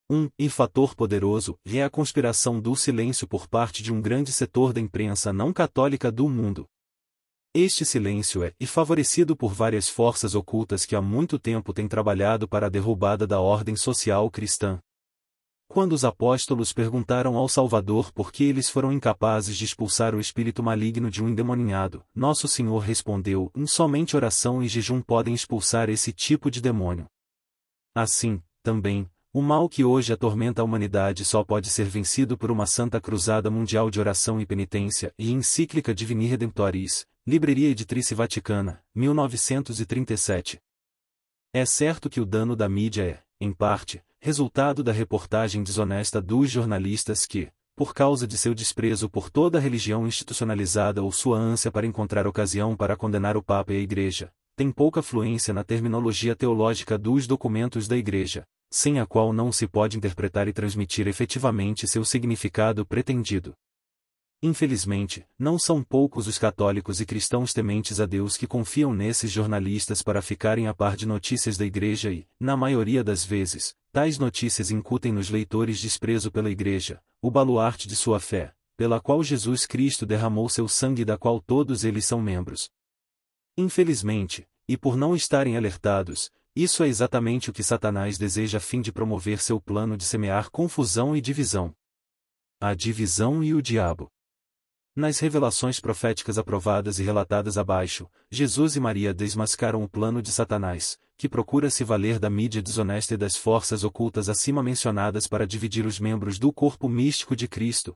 Um 0.09 0.29
e 0.37 0.49
fator 0.49 0.93
poderoso 0.95 1.57
é 1.65 1.83
a 1.83 1.89
conspiração 1.89 2.59
do 2.59 2.75
silêncio 2.75 3.27
por 3.27 3.47
parte 3.47 3.81
de 3.81 3.93
um 3.93 4.01
grande 4.01 4.31
setor 4.31 4.73
da 4.73 4.81
imprensa 4.81 5.31
não 5.31 5.53
católica 5.53 6.11
do 6.11 6.27
mundo. 6.27 6.67
Este 7.53 7.83
silêncio 7.85 8.43
é 8.43 8.53
e 8.59 8.65
favorecido 8.65 9.35
por 9.35 9.53
várias 9.53 9.89
forças 9.89 10.35
ocultas 10.35 10.85
que 10.85 10.95
há 10.95 11.01
muito 11.01 11.37
tempo 11.37 11.73
têm 11.73 11.87
trabalhado 11.87 12.47
para 12.47 12.67
a 12.67 12.69
derrubada 12.69 13.25
da 13.25 13.39
ordem 13.39 13.75
social 13.75 14.29
cristã. 14.29 14.79
Quando 15.73 15.93
os 15.93 16.03
apóstolos 16.03 16.73
perguntaram 16.73 17.37
ao 17.37 17.47
Salvador 17.47 18.11
por 18.11 18.29
que 18.29 18.43
eles 18.43 18.69
foram 18.69 18.91
incapazes 18.91 19.55
de 19.55 19.63
expulsar 19.63 20.13
o 20.13 20.19
espírito 20.19 20.61
maligno 20.61 21.09
de 21.09 21.23
um 21.23 21.29
endemoninhado, 21.29 22.03
Nosso 22.13 22.45
Senhor 22.45 22.79
respondeu: 22.79 23.49
somente 23.65 24.13
oração 24.13 24.61
e 24.61 24.67
jejum 24.67 25.01
podem 25.01 25.33
expulsar 25.33 25.89
esse 25.89 26.11
tipo 26.11 26.51
de 26.51 26.59
demônio. 26.59 27.05
Assim, 27.95 28.43
também, 28.61 29.09
o 29.31 29.41
mal 29.41 29.69
que 29.69 29.85
hoje 29.85 30.11
atormenta 30.11 30.61
a 30.61 30.65
humanidade 30.65 31.23
só 31.23 31.41
pode 31.41 31.69
ser 31.69 31.85
vencido 31.85 32.37
por 32.37 32.51
uma 32.51 32.65
santa 32.65 32.99
cruzada 32.99 33.49
mundial 33.49 33.89
de 33.89 33.97
oração 33.97 34.41
e 34.41 34.45
penitência 34.45 35.13
e 35.17 35.31
encíclica 35.31 35.95
Divini 35.95 36.27
Redemptoris, 36.27 37.07
Livraria 37.25 37.69
Editrice 37.69 38.13
Vaticana, 38.13 38.83
1937. 38.93 40.59
É 41.53 41.65
certo 41.65 42.09
que 42.09 42.19
o 42.19 42.25
dano 42.25 42.57
da 42.57 42.67
mídia 42.67 43.03
é, 43.03 43.23
em 43.39 43.53
parte, 43.53 44.03
resultado 44.23 44.83
da 44.83 44.91
reportagem 44.91 45.63
desonesta 45.63 46.21
dos 46.21 46.51
jornalistas 46.51 47.25
que, 47.25 47.49
por 47.75 47.91
causa 47.91 48.27
de 48.27 48.37
seu 48.37 48.53
desprezo 48.53 49.09
por 49.09 49.31
toda 49.31 49.57
a 49.57 49.61
religião 49.61 50.05
institucionalizada 50.05 51.01
ou 51.01 51.11
sua 51.11 51.39
ânsia 51.39 51.71
para 51.71 51.87
encontrar 51.87 52.27
ocasião 52.27 52.75
para 52.77 52.95
condenar 52.95 53.35
o 53.35 53.41
Papa 53.41 53.73
e 53.73 53.77
a 53.77 53.79
Igreja, 53.79 54.31
tem 54.55 54.71
pouca 54.71 55.01
fluência 55.01 55.55
na 55.55 55.63
terminologia 55.63 56.35
teológica 56.35 56.99
dos 56.99 57.25
documentos 57.25 57.87
da 57.87 57.97
Igreja, 57.97 58.43
sem 58.71 58.99
a 58.99 59.07
qual 59.07 59.33
não 59.33 59.51
se 59.51 59.65
pode 59.65 59.97
interpretar 59.97 60.47
e 60.47 60.53
transmitir 60.53 61.07
efetivamente 61.07 61.87
seu 61.87 62.05
significado 62.05 62.85
pretendido. 62.85 63.55
Infelizmente, 64.43 65.23
não 65.37 65.59
são 65.59 65.83
poucos 65.83 66.25
os 66.25 66.39
católicos 66.39 66.99
e 66.99 67.05
cristãos 67.05 67.53
tementes 67.53 67.99
a 67.99 68.07
Deus 68.07 68.35
que 68.35 68.47
confiam 68.47 68.91
nesses 68.91 69.29
jornalistas 69.29 70.01
para 70.01 70.19
ficarem 70.19 70.67
a 70.67 70.73
par 70.73 70.95
de 70.95 71.05
notícias 71.05 71.57
da 71.57 71.65
Igreja 71.65 72.11
e, 72.11 72.27
na 72.39 72.57
maioria 72.57 73.03
das 73.03 73.23
vezes, 73.23 73.75
tais 73.91 74.17
notícias 74.17 74.71
incutem 74.71 75.11
nos 75.11 75.29
leitores 75.29 75.79
desprezo 75.79 76.31
pela 76.31 76.49
Igreja, 76.49 76.99
o 77.21 77.29
baluarte 77.29 77.87
de 77.87 77.95
sua 77.95 78.19
fé, 78.19 78.51
pela 78.75 78.99
qual 78.99 79.23
Jesus 79.23 79.67
Cristo 79.67 80.07
derramou 80.07 80.49
seu 80.49 80.67
sangue 80.67 81.03
e 81.03 81.05
da 81.05 81.19
qual 81.19 81.39
todos 81.39 81.83
eles 81.83 82.05
são 82.05 82.19
membros. 82.19 82.71
Infelizmente, 83.55 84.47
e 84.67 84.75
por 84.75 84.97
não 84.97 85.15
estarem 85.15 85.55
alertados, 85.55 86.31
isso 86.55 86.83
é 86.83 86.87
exatamente 86.87 87.51
o 87.51 87.53
que 87.53 87.61
Satanás 87.61 88.17
deseja 88.17 88.57
a 88.57 88.61
fim 88.61 88.81
de 88.81 88.91
promover 88.91 89.39
seu 89.39 89.61
plano 89.61 89.95
de 89.95 90.03
semear 90.03 90.49
confusão 90.49 91.15
e 91.15 91.21
divisão. 91.21 91.75
A 92.59 92.73
divisão 92.73 93.43
e 93.43 93.53
o 93.53 93.61
diabo. 93.61 94.11
Nas 94.93 95.19
revelações 95.19 95.79
proféticas 95.79 96.37
aprovadas 96.37 96.99
e 96.99 97.03
relatadas 97.03 97.57
abaixo, 97.57 98.09
Jesus 98.29 98.75
e 98.75 98.79
Maria 98.79 99.13
desmascaram 99.13 99.81
o 99.81 99.87
plano 99.87 100.21
de 100.21 100.33
Satanás, 100.33 100.99
que 101.15 101.29
procura 101.29 101.69
se 101.69 101.85
valer 101.85 102.19
da 102.19 102.29
mídia 102.29 102.61
desonesta 102.61 103.13
e 103.13 103.17
das 103.17 103.37
forças 103.37 103.85
ocultas 103.85 104.27
acima 104.27 104.61
mencionadas 104.61 105.27
para 105.27 105.47
dividir 105.47 105.85
os 105.85 105.97
membros 105.97 106.37
do 106.37 106.51
corpo 106.51 106.89
místico 106.89 107.37
de 107.37 107.47
Cristo. 107.47 107.95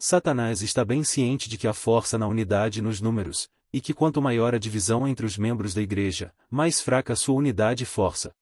Satanás 0.00 0.62
está 0.62 0.84
bem 0.84 1.04
ciente 1.04 1.48
de 1.48 1.56
que 1.56 1.68
há 1.68 1.72
força 1.72 2.18
na 2.18 2.26
unidade 2.26 2.80
e 2.80 2.82
nos 2.82 3.00
números, 3.00 3.48
e 3.72 3.80
que 3.80 3.94
quanto 3.94 4.20
maior 4.20 4.52
a 4.52 4.58
divisão 4.58 5.06
entre 5.06 5.24
os 5.24 5.38
membros 5.38 5.74
da 5.74 5.82
Igreja, 5.82 6.34
mais 6.50 6.80
fraca 6.80 7.14
sua 7.14 7.36
unidade 7.36 7.84
e 7.84 7.86
força. 7.86 8.32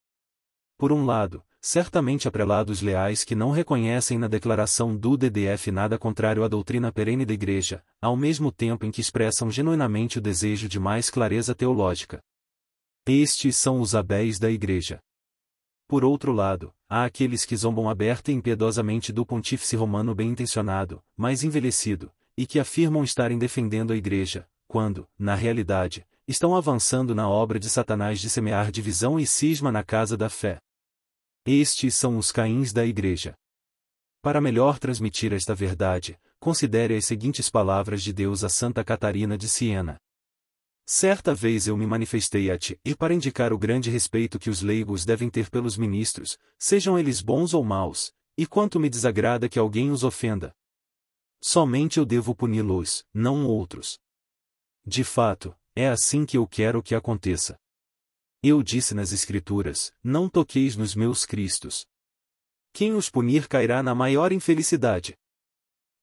Por 0.79 0.91
um 0.91 1.05
lado, 1.05 1.45
certamente 1.61 2.29
há 2.29 2.31
prelados 2.31 2.81
leais 2.81 3.25
que 3.25 3.35
não 3.35 3.51
reconhecem 3.51 4.19
na 4.19 4.29
declaração 4.29 4.97
do 4.97 5.17
DDF 5.17 5.71
nada 5.71 5.99
contrário 5.99 6.45
à 6.45 6.49
doutrina 6.49 6.93
perene 6.93 7.25
da 7.25 7.35
Igreja, 7.35 7.83
ao 8.01 8.17
mesmo 8.17 8.53
tempo 8.53 8.87
em 8.87 8.91
que 8.91 9.01
expressam 9.01 9.51
genuinamente 9.51 10.19
o 10.19 10.21
desejo 10.21 10.69
de 10.69 10.79
mais 10.79 11.11
clareza 11.11 11.55
teológica. 11.55 12.21
Estes 13.07 13.57
são 13.57 13.81
os 13.81 13.95
abéis 13.95 14.39
da 14.39 14.51
Igreja. 14.51 15.01
Por 15.89 16.05
outro 16.05 16.33
lado, 16.33 16.73
há 16.89 17.05
aqueles 17.05 17.47
que 17.47 17.57
zombam 17.57 17.89
aberta 17.89 18.31
e 18.31 18.35
impiedosamente 18.35 19.11
do 19.11 19.25
pontífice 19.25 19.75
romano 19.75 20.15
bem-intencionado, 20.15 21.03
mas 21.17 21.43
envelhecido, 21.43 22.13
e 22.37 22.47
que 22.47 22.61
afirmam 22.61 23.03
estarem 23.03 23.39
defendendo 23.39 23.93
a 23.93 23.97
Igreja, 23.97 24.47
quando, 24.69 25.09
na 25.19 25.35
realidade, 25.35 26.07
estão 26.27 26.55
avançando 26.55 27.15
na 27.15 27.27
obra 27.27 27.59
de 27.59 27.71
Satanás 27.71 28.21
de 28.21 28.29
semear 28.29 28.71
divisão 28.71 29.19
e 29.19 29.27
cisma 29.27 29.73
na 29.73 29.83
casa 29.83 30.15
da 30.15 30.29
fé. 30.29 30.61
Estes 31.51 31.95
são 31.95 32.19
os 32.19 32.31
caíns 32.31 32.75
da 32.75 32.85
Igreja. 32.85 33.35
Para 34.21 34.39
melhor 34.39 34.79
transmitir 34.79 35.33
esta 35.33 35.55
verdade, 35.55 36.21
considere 36.39 36.95
as 36.95 37.07
seguintes 37.07 37.49
palavras 37.49 38.03
de 38.03 38.13
Deus 38.13 38.45
a 38.45 38.51
Santa 38.51 38.85
Catarina 38.85 39.39
de 39.39 39.49
Siena. 39.49 39.97
Certa 40.85 41.35
vez 41.35 41.67
eu 41.67 41.75
me 41.75 41.87
manifestei 41.87 42.51
a 42.51 42.59
ti, 42.59 42.79
e 42.85 42.95
para 42.95 43.15
indicar 43.15 43.51
o 43.51 43.57
grande 43.57 43.89
respeito 43.89 44.39
que 44.39 44.51
os 44.51 44.61
leigos 44.61 45.07
devem 45.07 45.31
ter 45.31 45.49
pelos 45.49 45.79
ministros, 45.79 46.37
sejam 46.59 46.99
eles 46.99 47.23
bons 47.23 47.55
ou 47.55 47.65
maus, 47.65 48.13
e 48.37 48.47
quanto 48.47 48.79
me 48.79 48.91
desagrada 48.91 49.49
que 49.49 49.59
alguém 49.59 49.91
os 49.91 50.05
ofenda. 50.05 50.55
Somente 51.43 51.99
eu 51.99 52.05
devo 52.05 52.35
puni-los, 52.35 53.07
não 53.15 53.47
outros. 53.47 53.99
De 54.85 55.03
fato, 55.03 55.57
é 55.75 55.89
assim 55.89 56.27
que 56.27 56.37
eu 56.37 56.47
quero 56.47 56.83
que 56.83 56.95
aconteça. 56.95 57.59
Eu 58.41 58.63
disse 58.63 58.95
nas 58.95 59.13
Escrituras: 59.13 59.93
Não 60.03 60.29
toqueis 60.29 60.77
nos 60.77 60.95
meus 60.95 61.25
cristos. 61.27 61.85
Quem 62.73 62.93
os 62.93 63.11
punir 63.11 63.49
cairá 63.49 63.83
na 63.83 63.95
maior 63.97 64.31
infelicidade. 64.31 65.17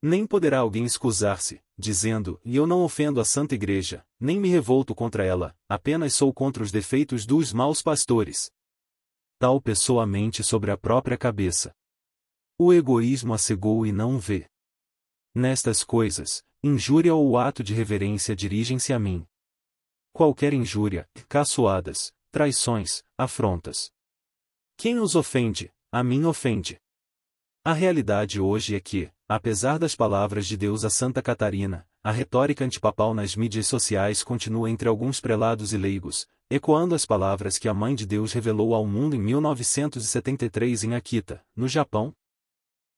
Nem 0.02 0.26
poderá 0.26 0.58
alguém 0.58 0.84
excusar-se, 0.84 1.62
dizendo: 1.78 2.38
E 2.44 2.54
eu 2.54 2.66
não 2.66 2.82
ofendo 2.82 3.20
a 3.20 3.24
Santa 3.24 3.54
Igreja, 3.54 4.06
nem 4.20 4.38
me 4.38 4.48
revolto 4.50 4.94
contra 4.94 5.24
ela, 5.24 5.56
apenas 5.66 6.14
sou 6.14 6.32
contra 6.32 6.62
os 6.62 6.70
defeitos 6.70 7.24
dos 7.24 7.54
maus 7.54 7.80
pastores. 7.80 8.50
Tal 9.38 9.58
pessoa 9.58 10.06
mente 10.06 10.42
sobre 10.42 10.70
a 10.70 10.76
própria 10.76 11.16
cabeça. 11.16 11.74
O 12.58 12.72
egoísmo 12.72 13.32
a 13.32 13.38
cegou 13.38 13.86
e 13.86 13.92
não 13.92 14.18
vê. 14.18 14.46
Nestas 15.34 15.82
coisas, 15.82 16.42
injúria 16.62 17.14
ou 17.14 17.38
ato 17.38 17.62
de 17.62 17.72
reverência 17.72 18.36
dirigem-se 18.36 18.92
a 18.92 18.98
mim. 18.98 19.26
Qualquer 20.12 20.54
injúria, 20.54 21.06
caçoadas, 21.28 22.15
traições, 22.36 23.02
afrontas. 23.16 23.90
Quem 24.76 24.98
os 24.98 25.14
ofende, 25.14 25.72
a 25.90 26.04
mim 26.04 26.26
ofende. 26.26 26.78
A 27.64 27.72
realidade 27.72 28.38
hoje 28.38 28.74
é 28.74 28.80
que, 28.80 29.10
apesar 29.26 29.78
das 29.78 29.96
palavras 29.96 30.46
de 30.46 30.54
Deus 30.54 30.84
a 30.84 30.90
Santa 30.90 31.22
Catarina, 31.22 31.88
a 32.04 32.10
retórica 32.10 32.62
antipapal 32.62 33.14
nas 33.14 33.34
mídias 33.34 33.66
sociais 33.66 34.22
continua 34.22 34.70
entre 34.70 34.86
alguns 34.86 35.18
prelados 35.18 35.72
e 35.72 35.78
leigos, 35.78 36.26
ecoando 36.50 36.94
as 36.94 37.06
palavras 37.06 37.56
que 37.56 37.70
a 37.70 37.72
Mãe 37.72 37.94
de 37.94 38.04
Deus 38.04 38.34
revelou 38.34 38.74
ao 38.74 38.86
mundo 38.86 39.16
em 39.16 39.18
1973 39.18 40.84
em 40.84 40.94
Akita, 40.94 41.42
no 41.56 41.66
Japão. 41.66 42.12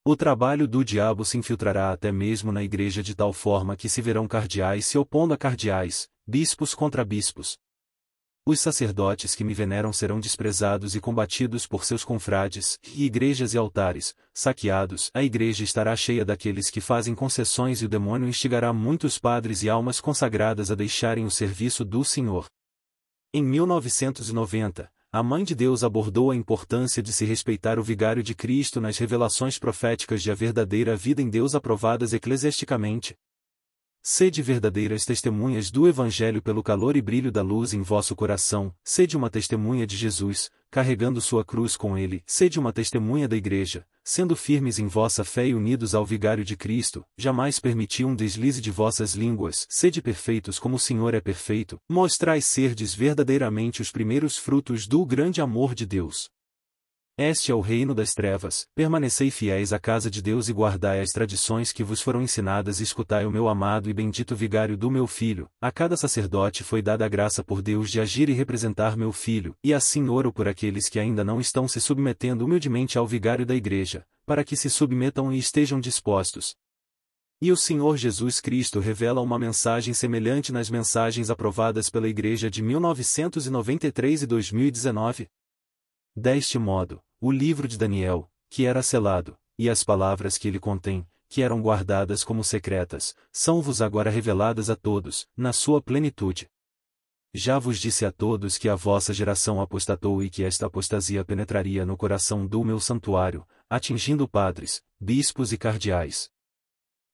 O 0.05 0.17
trabalho 0.17 0.67
do 0.67 0.85
diabo 0.85 1.25
se 1.25 1.39
infiltrará 1.39 1.93
até 1.93 2.11
mesmo 2.11 2.51
na 2.51 2.65
igreja 2.65 3.05
de 3.05 3.15
tal 3.15 3.33
forma 3.33 3.77
que 3.77 3.89
se 3.89 4.03
verão 4.03 4.27
cardeais 4.27 4.85
se 4.85 4.99
opondo 4.99 5.33
a 5.33 5.39
cardeais, 5.39 6.09
bispos 6.27 6.75
contra 6.75 7.05
bispos. 7.05 7.57
Os 8.51 8.61
sacerdotes 8.61 9.35
que 9.35 9.45
me 9.45 9.53
veneram 9.53 9.93
serão 9.93 10.19
desprezados 10.19 10.97
e 10.97 11.01
combatidos 11.03 11.67
por 11.67 11.85
seus 11.85 12.03
confrades, 12.03 12.79
e 12.95 13.05
igrejas 13.05 13.53
e 13.53 13.59
altares, 13.59 14.15
saqueados, 14.33 15.11
a 15.13 15.23
igreja 15.23 15.63
estará 15.63 15.95
cheia 15.95 16.25
daqueles 16.25 16.71
que 16.71 16.81
fazem 16.81 17.15
concessões 17.15 17.83
e 17.83 17.85
o 17.85 17.89
demônio 17.91 18.27
instigará 18.27 18.73
muitos 18.73 19.19
padres 19.19 19.63
e 19.63 19.69
almas 19.69 20.01
consagradas 20.01 20.71
a 20.71 20.75
deixarem 20.75 21.27
o 21.27 21.31
serviço 21.31 21.85
do 21.85 22.03
Senhor. 22.03 22.47
Em 23.35 23.43
1990, 23.43 24.91
a 25.13 25.23
Mãe 25.23 25.45
de 25.45 25.55
Deus 25.55 25.85
abordou 25.85 26.31
a 26.31 26.35
importância 26.35 27.03
de 27.03 27.13
se 27.13 27.27
respeitar 27.27 27.79
o 27.79 27.83
vigário 27.83 28.23
de 28.23 28.35
Cristo 28.35 28.81
nas 28.81 28.97
revelações 28.97 29.59
proféticas 29.59 30.23
de 30.23 30.31
a 30.31 30.35
verdadeira 30.35 30.97
vida 30.97 31.21
em 31.21 31.29
Deus 31.29 31.55
aprovadas 31.55 32.15
eclesiasticamente. 32.15 33.15
Sede 34.03 34.43
verdadeiras 34.43 35.05
testemunhas 35.05 35.71
do 35.71 35.89
Evangelho 35.89 36.41
pelo 36.41 36.63
calor 36.63 36.97
e 36.97 37.03
brilho 37.03 37.31
da 37.31 37.43
luz 37.43 37.75
em 37.75 37.83
vosso 37.83 38.15
coração, 38.15 38.73
sede 38.83 39.17
uma 39.17 39.29
testemunha 39.29 39.87
de 39.87 39.97
Jesus, 39.97 40.51
carregando 40.71 41.21
sua 41.21 41.45
cruz 41.45 41.77
com 41.77 41.97
ele, 41.97 42.23
sede 42.27 42.59
uma 42.59 42.73
testemunha 42.73 43.27
da 43.27 43.37
Igreja, 43.37 43.85
sendo 44.05 44.37
firmes 44.37 44.79
em 44.79 44.87
vossa 44.87 45.25
fé 45.25 45.49
e 45.49 45.55
unidos 45.55 45.95
ao 45.95 46.07
vigário 46.07 46.45
de 46.45 46.57
Cristo, 46.57 47.05
jamais 47.17 47.59
permiti 47.59 48.05
um 48.05 48.15
deslize 48.15 48.61
de 48.61 48.71
vossas 48.71 49.15
línguas, 49.15 49.67
sede 49.69 50.01
perfeitos 50.01 50.59
como 50.59 50.77
o 50.77 50.81
Senhor 50.81 51.13
é 51.13 51.21
perfeito, 51.21 51.79
mostrai 51.89 52.41
serdes 52.41 52.95
verdadeiramente 52.95 53.83
os 53.83 53.91
primeiros 53.91 54.39
frutos 54.39 54.87
do 54.87 55.05
grande 55.05 55.41
amor 55.41 55.75
de 55.75 55.85
Deus. 55.85 56.31
Este 57.21 57.51
é 57.51 57.55
o 57.55 57.61
reino 57.61 57.97
das 57.97 58.15
trevas, 58.15 58.69
permanecei 58.77 59.29
fiéis 59.29 59.73
à 59.73 59.79
casa 59.81 60.09
de 60.09 60.23
Deus 60.23 60.49
e 60.49 60.53
guardai 60.53 61.01
as 61.01 61.11
tradições 61.11 61.73
que 61.73 61.83
vos 61.83 62.01
foram 62.01 62.23
ensinadas 62.23 62.79
e 62.79 62.85
escutai 62.85 63.27
o 63.27 63.31
meu 63.33 63.49
amado 63.49 63.91
e 63.91 63.93
bendito 63.93 64.37
vigário 64.37 64.77
do 64.77 64.89
meu 64.89 65.05
filho. 65.05 65.49
A 65.61 65.73
cada 65.73 65.97
sacerdote 65.97 66.63
foi 66.63 66.81
dada 66.81 67.05
a 67.05 67.09
graça 67.09 67.43
por 67.43 67.61
Deus 67.61 67.91
de 67.91 68.01
agir 68.01 68.29
e 68.29 68.33
representar 68.33 68.97
meu 68.97 69.11
filho, 69.11 69.57
e 69.65 69.75
assim 69.75 70.09
oro 70.09 70.33
por 70.33 70.47
aqueles 70.47 70.89
que 70.89 71.01
ainda 71.01 71.25
não 71.25 71.41
estão 71.41 71.67
se 71.67 71.81
submetendo 71.81 72.45
humildemente 72.45 72.97
ao 72.97 73.05
vigário 73.05 73.45
da 73.45 73.57
igreja, 73.57 74.05
para 74.25 74.45
que 74.45 74.55
se 74.55 74.71
submetam 74.71 75.33
e 75.33 75.39
estejam 75.39 75.81
dispostos. 75.81 76.55
E 77.43 77.51
o 77.51 77.57
Senhor 77.57 77.97
Jesus 77.97 78.41
Cristo 78.41 78.79
revela 78.79 79.21
uma 79.21 79.41
mensagem 79.41 79.93
semelhante 79.93 80.53
nas 80.53 80.71
mensagens 80.71 81.31
aprovadas 81.31 81.91
pela 81.91 82.09
Igreja 82.09 82.49
de 82.49 82.63
1993 82.63 84.23
e 84.23 84.27
2019. 84.27 85.29
Deste 86.15 86.59
modo, 86.59 87.03
o 87.21 87.31
livro 87.31 87.67
de 87.67 87.77
Daniel, 87.79 88.31
que 88.49 88.65
era 88.65 88.83
selado, 88.83 89.37
e 89.59 89.69
as 89.69 89.83
palavras 89.83 90.39
que 90.39 90.49
ele 90.49 90.61
contém, 90.61 91.07
que 91.29 91.43
eram 91.43 91.61
guardadas 91.61 92.25
como 92.25 92.43
secretas, 92.43 93.15
são-vos 93.31 93.83
agora 93.83 94.11
reveladas 94.11 94.71
a 94.71 94.77
todos, 94.77 95.29
na 95.37 95.53
sua 95.53 95.83
plenitude. 95.83 96.49
Já 97.35 97.59
vos 97.59 97.79
disse 97.79 98.07
a 98.07 98.11
todos 98.11 98.57
que 98.57 98.69
a 98.69 98.75
vossa 98.75 99.13
geração 99.13 99.61
apostatou 99.61 100.23
e 100.23 100.31
que 100.31 100.43
esta 100.43 100.67
apostasia 100.67 101.25
penetraria 101.25 101.85
no 101.85 101.97
coração 101.97 102.47
do 102.47 102.65
meu 102.65 102.81
santuário, 102.81 103.47
atingindo 103.69 104.27
padres, 104.27 104.83
bispos 104.99 105.53
e 105.53 105.59
cardeais. 105.59 106.31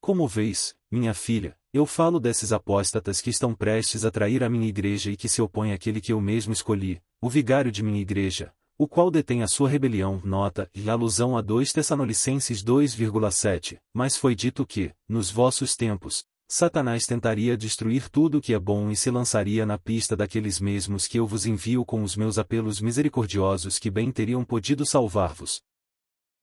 Como 0.01 0.29
vês, 0.29 0.77
minha 0.91 1.15
filha, 1.15 1.59
eu 1.73 1.85
falo 1.85 2.21
desses 2.21 2.53
apóstatas 2.53 3.21
que 3.21 3.31
estão 3.31 3.55
prestes 3.55 4.05
a 4.05 4.11
trair 4.11 4.45
a 4.45 4.49
minha 4.49 4.69
igreja 4.69 5.11
e 5.11 5.17
que 5.17 5.29
se 5.29 5.43
opõem 5.43 5.73
àquele 5.73 6.01
que 6.01 6.13
eu 6.13 6.21
mesmo 6.21 6.53
escolhi, 6.53 7.03
o 7.21 7.29
vigário 7.29 7.73
de 7.73 7.83
minha 7.83 8.01
igreja, 8.01 8.55
o 8.77 8.89
qual 8.89 9.11
detém 9.11 9.43
a 9.43 9.47
sua 9.47 9.69
rebelião, 9.69 10.21
nota, 10.25 10.69
e 10.75 10.91
alusão 10.91 11.37
a 11.37 11.41
2 11.41 11.73
Tessalonicenses 11.73 12.63
2,7, 12.63 13.79
mas 13.93 14.17
foi 14.17 14.35
dito 14.35 14.67
que, 14.67 14.93
nos 15.09 15.31
vossos 15.31 15.77
tempos, 15.77 16.25
Satanás 16.49 17.07
tentaria 17.07 17.57
destruir 17.57 18.09
tudo 18.09 18.39
o 18.39 18.41
que 18.41 18.53
é 18.53 18.59
bom 18.59 18.91
e 18.91 18.97
se 18.97 19.11
lançaria 19.11 19.65
na 19.65 19.79
pista 19.79 20.17
daqueles 20.17 20.61
mesmos 20.61 21.07
que 21.07 21.19
eu 21.19 21.27
vos 21.27 21.47
envio 21.47 21.85
com 21.85 22.03
os 22.03 22.17
meus 22.17 22.37
apelos 22.37 22.81
misericordiosos 22.81 23.79
que 23.79 23.91
bem 23.91 24.11
teriam 24.11 24.45
podido 24.45 24.85
salvar-vos. 24.85 25.63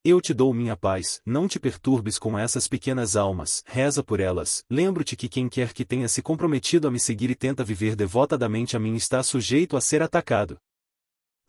Eu 0.03 0.19
te 0.19 0.33
dou 0.33 0.51
minha 0.51 0.75
paz, 0.75 1.21
não 1.23 1.47
te 1.47 1.59
perturbes 1.59 2.17
com 2.17 2.39
essas 2.39 2.67
pequenas 2.67 3.15
almas, 3.15 3.61
reza 3.67 4.03
por 4.03 4.19
elas, 4.19 4.63
lembro-te 4.69 5.15
que 5.15 5.29
quem 5.29 5.47
quer 5.47 5.73
que 5.73 5.85
tenha 5.85 6.07
se 6.07 6.23
comprometido 6.23 6.87
a 6.87 6.91
me 6.91 6.99
seguir 6.99 7.29
e 7.29 7.35
tenta 7.35 7.63
viver 7.63 7.95
devotadamente 7.95 8.75
a 8.75 8.79
mim 8.79 8.95
está 8.95 9.21
sujeito 9.21 9.77
a 9.77 9.81
ser 9.81 10.01
atacado. 10.01 10.57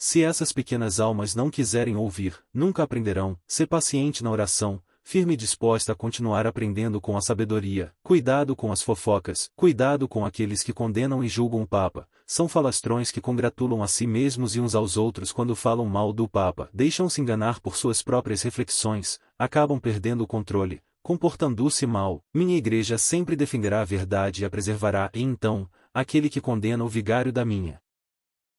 Se 0.04 0.20
essas 0.20 0.52
pequenas 0.52 0.98
almas 0.98 1.32
não 1.36 1.48
quiserem 1.48 1.94
ouvir, 1.94 2.34
nunca 2.52 2.82
aprenderão, 2.82 3.38
ser 3.46 3.68
paciente 3.68 4.24
na 4.24 4.32
oração, 4.32 4.82
firme 5.04 5.34
e 5.34 5.36
disposta 5.36 5.92
a 5.92 5.94
continuar 5.94 6.44
aprendendo 6.44 7.00
com 7.00 7.16
a 7.16 7.20
sabedoria, 7.20 7.92
cuidado 8.02 8.56
com 8.56 8.72
as 8.72 8.82
fofocas, 8.82 9.48
cuidado 9.54 10.08
com 10.08 10.26
aqueles 10.26 10.64
que 10.64 10.72
condenam 10.72 11.22
e 11.22 11.28
julgam 11.28 11.62
o 11.62 11.66
Papa, 11.68 12.08
são 12.26 12.48
falastrões 12.48 13.12
que 13.12 13.20
congratulam 13.20 13.80
a 13.80 13.86
si 13.86 14.04
mesmos 14.04 14.56
e 14.56 14.60
uns 14.60 14.74
aos 14.74 14.96
outros 14.96 15.30
quando 15.30 15.54
falam 15.54 15.86
mal 15.86 16.12
do 16.12 16.28
Papa, 16.28 16.68
deixam-se 16.74 17.20
enganar 17.20 17.60
por 17.60 17.76
suas 17.76 18.02
próprias 18.02 18.42
reflexões, 18.42 19.20
acabam 19.38 19.78
perdendo 19.78 20.24
o 20.24 20.26
controle, 20.26 20.82
comportando-se 21.00 21.86
mal, 21.86 22.24
minha 22.34 22.56
igreja 22.56 22.98
sempre 22.98 23.36
defenderá 23.36 23.82
a 23.82 23.84
verdade 23.84 24.42
e 24.42 24.44
a 24.44 24.50
preservará, 24.50 25.12
e 25.14 25.22
então, 25.22 25.70
aquele 25.94 26.28
que 26.28 26.40
condena 26.40 26.82
o 26.82 26.88
vigário 26.88 27.32
da 27.32 27.44
minha 27.44 27.80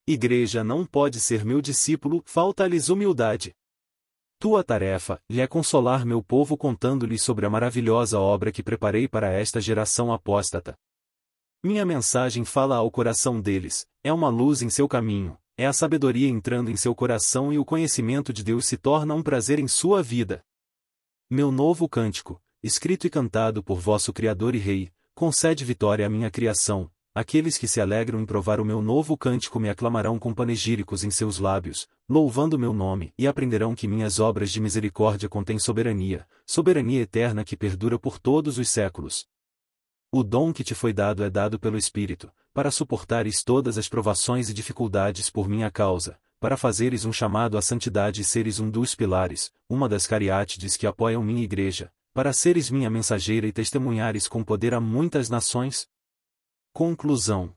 Igreja 0.06 0.66
não 0.66 0.86
pode 0.86 1.22
ser 1.22 1.46
meu 1.46 1.62
discípulo, 1.62 2.22
falta-lhes 2.26 2.90
humildade. 2.90 3.56
Tua 4.38 4.62
tarefa 4.62 5.22
lhe 5.30 5.40
é 5.40 5.48
consolar 5.48 6.06
meu 6.06 6.22
povo 6.22 6.58
contando-lhes 6.58 7.24
sobre 7.24 7.46
a 7.46 7.50
maravilhosa 7.50 8.20
obra 8.20 8.52
que 8.52 8.62
preparei 8.62 9.08
para 9.08 9.32
esta 9.32 9.62
geração 9.62 10.12
apóstata. 10.12 10.78
Minha 11.64 11.86
mensagem 11.86 12.44
fala 12.44 12.76
ao 12.76 12.92
coração 12.92 13.40
deles, 13.40 13.88
é 14.04 14.12
uma 14.12 14.28
luz 14.28 14.62
em 14.62 14.70
seu 14.70 14.90
caminho, 14.90 15.38
é 15.56 15.66
a 15.66 15.72
sabedoria 15.72 16.28
entrando 16.28 16.70
em 16.70 16.76
seu 16.76 16.94
coração 16.94 17.54
e 17.54 17.58
o 17.58 17.64
conhecimento 17.64 18.34
de 18.34 18.44
Deus 18.44 18.66
se 18.68 18.76
torna 18.76 19.16
um 19.16 19.24
prazer 19.24 19.58
em 19.58 19.70
sua 19.70 20.04
vida. 20.04 20.44
Meu 21.30 21.50
novo 21.50 21.88
cântico, 21.88 22.42
escrito 22.62 23.08
e 23.08 23.10
cantado 23.10 23.64
por 23.64 23.80
vosso 23.80 24.12
Criador 24.12 24.54
e 24.54 24.60
Rei, 24.60 24.92
concede 25.16 25.64
vitória 25.64 26.06
à 26.06 26.10
minha 26.10 26.30
criação, 26.30 26.92
Aqueles 27.16 27.60
que 27.60 27.68
se 27.68 27.80
alegram 27.80 28.20
em 28.20 28.26
provar 28.26 28.60
o 28.60 28.66
meu 28.66 28.82
novo 28.82 29.16
cântico 29.16 29.60
me 29.60 29.70
aclamarão 29.70 30.18
com 30.18 30.34
panegíricos 30.34 31.04
em 31.04 31.12
seus 31.12 31.38
lábios, 31.38 31.88
louvando 32.10 32.58
meu 32.58 32.74
nome, 32.74 33.14
e 33.16 33.28
aprenderão 33.28 33.76
que 33.76 33.88
minhas 33.88 34.20
obras 34.20 34.52
de 34.52 34.60
misericórdia 34.60 35.30
contêm 35.30 35.60
soberania, 35.60 36.26
soberania 36.44 37.02
eterna 37.02 37.44
que 37.44 37.56
perdura 37.56 38.00
por 38.00 38.18
todos 38.18 38.58
os 38.58 38.68
séculos. 38.68 39.28
O 40.12 40.24
dom 40.24 40.52
que 40.52 40.64
te 40.64 40.74
foi 40.74 40.92
dado 40.92 41.24
é 41.24 41.30
dado 41.30 41.60
pelo 41.60 41.78
Espírito, 41.78 42.32
para 42.52 42.72
suportares 42.72 43.44
todas 43.44 43.78
as 43.78 43.88
provações 43.88 44.50
e 44.50 44.54
dificuldades 44.54 45.30
por 45.30 45.48
minha 45.48 45.70
causa, 45.70 46.18
para 46.40 46.58
fazeres 46.58 47.06
um 47.06 47.14
chamado 47.14 47.60
à 47.60 47.62
santidade 47.62 48.22
e 48.22 48.24
seres 48.24 48.60
um 48.60 48.72
dos 48.72 48.96
pilares, 48.96 49.54
uma 49.70 49.88
das 49.88 50.08
cariátides 50.08 50.76
que 50.76 50.88
apoiam 50.88 51.22
minha 51.24 51.44
igreja, 51.44 51.92
para 52.12 52.34
seres 52.34 52.72
minha 52.72 52.90
mensageira 52.90 53.46
e 53.46 53.52
testemunhares 53.52 54.28
com 54.28 54.44
poder 54.44 54.74
a 54.74 54.80
muitas 54.80 55.30
nações, 55.30 55.88
Conclusão. 56.76 57.56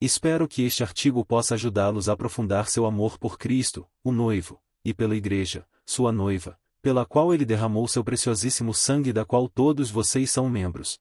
Espero 0.00 0.46
que 0.46 0.62
este 0.62 0.84
artigo 0.84 1.24
possa 1.24 1.56
ajudá-los 1.56 2.08
a 2.08 2.12
aprofundar 2.12 2.68
seu 2.68 2.86
amor 2.86 3.18
por 3.18 3.36
Cristo, 3.36 3.90
o 4.04 4.12
noivo, 4.12 4.62
e 4.84 4.94
pela 4.94 5.16
Igreja, 5.16 5.66
sua 5.84 6.12
noiva, 6.12 6.56
pela 6.80 7.04
qual 7.04 7.34
ele 7.34 7.44
derramou 7.44 7.88
seu 7.88 8.04
preciosíssimo 8.04 8.72
sangue 8.72 9.12
da 9.12 9.24
qual 9.24 9.48
todos 9.48 9.90
vocês 9.90 10.30
são 10.30 10.48
membros. 10.48 10.96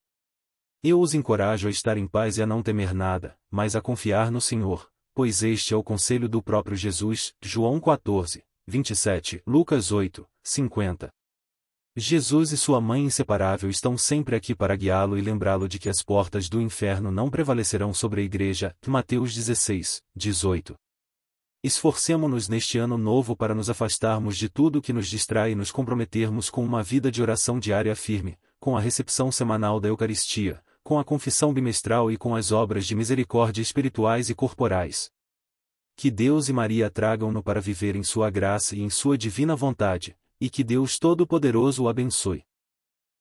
Eu 0.83 0.99
os 0.99 1.13
encorajo 1.13 1.67
a 1.67 1.71
estar 1.71 1.97
em 1.97 2.07
paz 2.07 2.39
e 2.39 2.41
a 2.41 2.47
não 2.47 2.63
temer 2.63 2.95
nada, 2.95 3.37
mas 3.47 3.75
a 3.75 3.81
confiar 3.81 4.31
no 4.31 4.41
Senhor, 4.41 4.91
pois 5.13 5.43
este 5.43 5.75
é 5.75 5.77
o 5.77 5.83
conselho 5.83 6.27
do 6.27 6.41
próprio 6.41 6.75
Jesus, 6.75 7.35
João 7.43 7.79
14, 7.79 8.43
27, 8.65 9.43
Lucas 9.45 9.91
8, 9.91 10.27
50. 10.41 11.13
Jesus 11.95 12.51
e 12.51 12.57
sua 12.57 12.79
mãe 12.79 13.03
inseparável 13.03 13.69
estão 13.69 13.97
sempre 13.97 14.35
aqui 14.35 14.53
para 14.53 14.75
guiá-lo 14.75 15.17
e 15.17 15.21
lembrá-lo 15.21 15.67
de 15.67 15.79
que 15.79 15.89
as 15.89 16.03
portas 16.03 16.47
do 16.47 16.61
inferno 16.61 17.11
não 17.11 17.29
prevalecerão 17.29 17.93
sobre 17.93 18.21
a 18.21 18.23
igreja. 18.23 18.75
Mateus 18.85 19.33
16, 19.33 20.01
18. 20.15 20.75
Esforcemo-nos 21.63 22.47
neste 22.47 22.77
ano 22.77 22.97
novo 22.97 23.35
para 23.35 23.55
nos 23.55 23.69
afastarmos 23.69 24.37
de 24.37 24.47
tudo 24.47 24.81
que 24.81 24.93
nos 24.93 25.07
distrai 25.07 25.51
e 25.51 25.55
nos 25.55 25.71
comprometermos 25.71 26.49
com 26.49 26.63
uma 26.63 26.83
vida 26.83 27.11
de 27.11 27.21
oração 27.21 27.59
diária 27.59 27.95
firme, 27.95 28.37
com 28.59 28.77
a 28.77 28.79
recepção 28.79 29.31
semanal 29.31 29.79
da 29.79 29.89
Eucaristia, 29.89 30.63
com 30.83 30.99
a 30.99 31.03
confissão 31.03 31.51
bimestral 31.53 32.11
e 32.11 32.17
com 32.17 32.35
as 32.35 32.51
obras 32.51 32.85
de 32.85 32.95
misericórdia 32.95 33.61
espirituais 33.61 34.29
e 34.29 34.35
corporais. 34.35 35.11
Que 35.97 36.09
Deus 36.09 36.47
e 36.47 36.53
Maria 36.53 36.89
tragam-no 36.89 37.43
para 37.43 37.59
viver 37.59 37.95
em 37.95 38.03
sua 38.03 38.29
graça 38.29 38.75
e 38.75 38.79
em 38.79 38.89
sua 38.89 39.17
divina 39.17 39.53
vontade, 39.53 40.15
e 40.39 40.49
que 40.49 40.63
Deus 40.63 40.97
Todo-Poderoso 40.97 41.83
o 41.83 41.89
abençoe. 41.89 42.45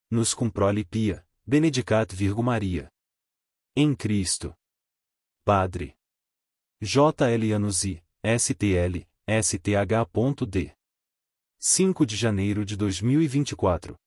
Nos 0.09 0.33
comprole 0.33 0.83
pia, 0.85 1.25
benedicat 1.45 2.13
Virgo 2.15 2.41
Maria. 2.41 2.89
Em 3.75 3.95
Cristo. 3.95 4.55
Padre. 5.43 5.95
J. 6.81 7.29
L. 7.31 7.53
Anuzi, 7.53 8.03
STL, 8.23 9.05
STH.D. 9.27 10.73
5 11.57 12.05
de 12.05 12.15
janeiro 12.15 12.63
de 12.65 12.77
2024 12.77 13.99